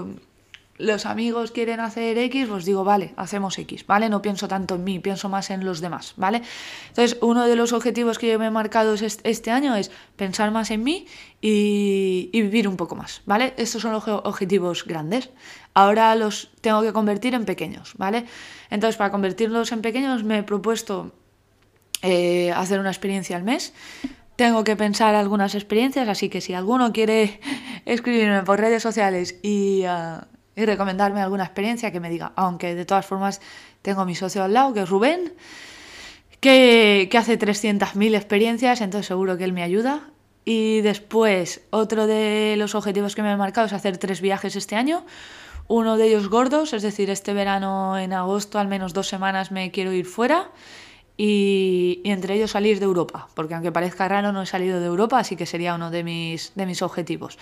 los 0.81 1.05
amigos 1.05 1.51
quieren 1.51 1.79
hacer 1.79 2.17
X, 2.17 2.47
pues 2.49 2.65
digo, 2.65 2.83
vale, 2.83 3.13
hacemos 3.15 3.57
X, 3.57 3.85
¿vale? 3.85 4.09
No 4.09 4.21
pienso 4.21 4.47
tanto 4.47 4.75
en 4.75 4.83
mí, 4.83 4.99
pienso 4.99 5.29
más 5.29 5.49
en 5.49 5.63
los 5.63 5.79
demás, 5.79 6.13
¿vale? 6.17 6.41
Entonces, 6.89 7.17
uno 7.21 7.45
de 7.45 7.55
los 7.55 7.73
objetivos 7.73 8.17
que 8.17 8.31
yo 8.31 8.39
me 8.39 8.47
he 8.47 8.51
marcado 8.51 8.95
este 8.95 9.51
año 9.51 9.75
es 9.75 9.91
pensar 10.15 10.51
más 10.51 10.71
en 10.71 10.83
mí 10.83 11.05
y, 11.39 12.29
vivir 12.33 12.67
un 12.67 12.77
poco 12.77 12.95
más, 12.95 13.21
¿vale? 13.25 13.53
Estos 13.57 13.81
son 13.81 13.93
los 13.93 14.07
objetivos 14.07 14.85
grandes. 14.85 15.29
Ahora 15.73 16.15
los 16.15 16.51
tengo 16.61 16.81
que 16.81 16.91
convertir 16.91 17.33
en 17.33 17.45
pequeños, 17.45 17.93
¿vale? 17.97 18.25
Entonces, 18.69 18.97
para 18.97 19.11
convertirlos 19.11 19.71
en 19.71 19.81
pequeños 19.81 20.23
me 20.23 20.39
he 20.39 20.43
propuesto 20.43 21.13
eh, 22.01 22.51
hacer 22.51 22.79
una 22.79 22.89
experiencia 22.89 23.37
al 23.37 23.43
mes 23.43 23.73
tengo 24.37 24.63
que 24.63 24.75
pensar 24.75 25.13
algunas 25.13 25.53
experiencias, 25.53 26.07
así 26.07 26.27
que 26.27 26.41
si 26.41 26.55
alguno 26.55 26.93
quiere 26.93 27.39
escribirme 27.85 28.41
por 28.41 28.59
redes 28.59 28.81
sociales 28.81 29.35
y, 29.43 29.83
uh, 29.85 30.21
y, 30.61 30.65
recomendarme 30.65 31.21
alguna 31.21 31.43
experiencia, 31.43 31.91
que 31.91 31.99
me 31.99 32.09
diga. 32.09 32.33
Aunque 32.35 32.75
de 32.75 32.85
todas 32.85 33.05
formas 33.05 33.41
tengo 33.81 34.05
mi 34.05 34.15
socio 34.15 34.43
al 34.43 34.53
lado, 34.53 34.73
que 34.73 34.81
es 34.81 34.89
Rubén, 34.89 35.33
que, 36.39 37.07
que 37.11 37.17
hace 37.17 37.37
300.000 37.37 38.15
experiencias, 38.15 38.81
entonces 38.81 39.07
seguro 39.07 39.37
que 39.37 39.43
él 39.43 39.53
me 39.53 39.63
ayuda. 39.63 40.09
Y 40.43 40.81
después, 40.81 41.61
otro 41.69 42.07
de 42.07 42.55
los 42.57 42.73
objetivos 42.73 43.15
que 43.15 43.21
me 43.21 43.31
he 43.31 43.37
marcado 43.37 43.67
es 43.67 43.73
hacer 43.73 43.97
tres 43.97 44.21
viajes 44.21 44.55
este 44.55 44.75
año. 44.75 45.05
Uno 45.67 45.97
de 45.97 46.07
ellos 46.07 46.29
gordos, 46.29 46.73
es 46.73 46.81
decir, 46.81 47.09
este 47.09 47.33
verano 47.33 47.97
en 47.97 48.13
agosto 48.13 48.59
al 48.59 48.67
menos 48.67 48.93
dos 48.93 49.07
semanas 49.07 49.51
me 49.51 49.71
quiero 49.71 49.93
ir 49.93 50.05
fuera 50.05 50.49
y, 51.23 52.01
entre 52.03 52.33
ellos 52.35 52.51
salir 52.51 52.79
de 52.79 52.85
Europa, 52.85 53.27
porque 53.35 53.53
aunque 53.53 53.71
parezca 53.71 54.07
raro 54.07 54.31
no 54.31 54.41
he 54.41 54.45
salido 54.45 54.79
de 54.79 54.87
Europa, 54.87 55.19
así 55.19 55.35
que 55.35 55.45
sería 55.45 55.75
uno 55.75 55.91
de 55.91 56.03
mis, 56.03 56.51
de 56.55 56.65
mis 56.65 56.81
objetivos. 56.81 57.37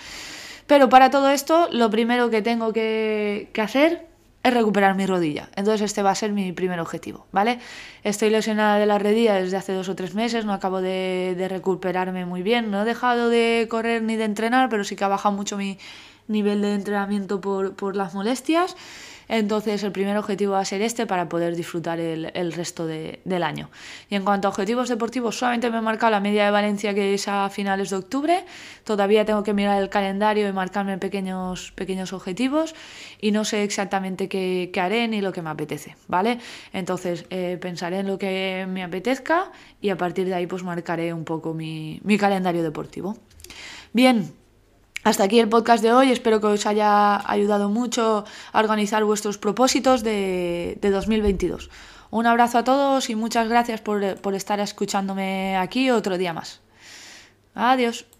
Pero 0.70 0.88
para 0.88 1.10
todo 1.10 1.30
esto, 1.30 1.68
lo 1.72 1.90
primero 1.90 2.30
que 2.30 2.42
tengo 2.42 2.72
que, 2.72 3.50
hacer 3.60 4.06
es 4.44 4.54
recuperar 4.54 4.94
mi 4.94 5.04
rodilla. 5.04 5.48
Entonces 5.56 5.80
este 5.80 6.00
va 6.00 6.12
a 6.12 6.14
ser 6.14 6.30
mi 6.30 6.52
primer 6.52 6.78
objetivo, 6.78 7.26
¿vale? 7.32 7.58
Estoy 8.04 8.30
lesionada 8.30 8.78
de 8.78 8.86
la 8.86 8.96
rodilla 9.00 9.34
desde 9.34 9.56
hace 9.56 9.72
dos 9.72 9.88
o 9.88 9.96
tres 9.96 10.14
meses, 10.14 10.44
no 10.44 10.52
acabo 10.52 10.80
de, 10.80 11.44
recuperarme 11.50 12.24
muy 12.24 12.42
bien, 12.42 12.70
no 12.70 12.82
he 12.82 12.84
dejado 12.84 13.28
de 13.30 13.66
correr 13.68 14.02
ni 14.02 14.14
de 14.14 14.22
entrenar, 14.22 14.68
pero 14.68 14.84
sí 14.84 14.94
que 14.94 15.02
ha 15.02 15.08
bajado 15.08 15.34
mucho 15.34 15.56
mi 15.56 15.76
nivel 16.28 16.62
de 16.62 16.74
entrenamiento 16.74 17.40
por 17.40 17.96
las 17.96 18.14
molestias. 18.14 18.76
Entonces 19.32 19.84
el 19.84 19.92
primer 19.92 20.16
objetivo 20.16 20.54
va 20.54 20.60
a 20.60 20.64
ser 20.64 20.82
este 20.82 21.06
para 21.06 21.28
poder 21.28 21.54
disfrutar 21.54 22.00
el, 22.00 22.32
el 22.34 22.52
resto 22.52 22.84
de, 22.84 23.20
del 23.24 23.44
año. 23.44 23.70
Y 24.08 24.16
en 24.16 24.24
cuanto 24.24 24.48
a 24.48 24.50
objetivos 24.50 24.88
deportivos, 24.88 25.38
solamente 25.38 25.70
me 25.70 25.78
he 25.78 25.80
marcado 25.80 26.10
la 26.10 26.18
media 26.18 26.44
de 26.46 26.50
Valencia 26.50 26.94
que 26.94 27.14
es 27.14 27.28
a 27.28 27.48
finales 27.48 27.90
de 27.90 27.96
octubre. 27.96 28.44
Todavía 28.82 29.24
tengo 29.24 29.44
que 29.44 29.54
mirar 29.54 29.80
el 29.80 29.88
calendario 29.88 30.48
y 30.48 30.52
marcarme 30.52 30.98
pequeños, 30.98 31.70
pequeños 31.76 32.12
objetivos 32.12 32.74
y 33.20 33.30
no 33.30 33.44
sé 33.44 33.62
exactamente 33.62 34.28
qué, 34.28 34.70
qué 34.72 34.80
haré 34.80 35.06
ni 35.06 35.20
lo 35.20 35.30
que 35.30 35.42
me 35.42 35.50
apetece, 35.50 35.94
¿vale? 36.08 36.40
Entonces 36.72 37.24
eh, 37.30 37.56
pensaré 37.60 38.00
en 38.00 38.08
lo 38.08 38.18
que 38.18 38.66
me 38.68 38.82
apetezca 38.82 39.52
y 39.80 39.90
a 39.90 39.96
partir 39.96 40.26
de 40.26 40.34
ahí 40.34 40.48
pues 40.48 40.64
marcaré 40.64 41.14
un 41.14 41.24
poco 41.24 41.54
mi, 41.54 42.00
mi 42.02 42.18
calendario 42.18 42.64
deportivo. 42.64 43.16
Bien, 43.92 44.32
hasta 45.04 45.24
aquí 45.24 45.38
el 45.38 45.48
podcast 45.48 45.82
de 45.82 45.92
hoy. 45.92 46.10
Espero 46.10 46.40
que 46.40 46.46
os 46.46 46.66
haya 46.66 47.30
ayudado 47.30 47.68
mucho 47.68 48.24
a 48.52 48.58
organizar 48.58 49.04
vuestros 49.04 49.38
propósitos 49.38 50.02
de, 50.02 50.78
de 50.80 50.90
2022. 50.90 51.70
Un 52.10 52.26
abrazo 52.26 52.58
a 52.58 52.64
todos 52.64 53.08
y 53.08 53.14
muchas 53.14 53.48
gracias 53.48 53.80
por, 53.80 54.16
por 54.20 54.34
estar 54.34 54.58
escuchándome 54.60 55.56
aquí 55.56 55.90
otro 55.90 56.18
día 56.18 56.32
más. 56.32 56.60
Adiós. 57.54 58.10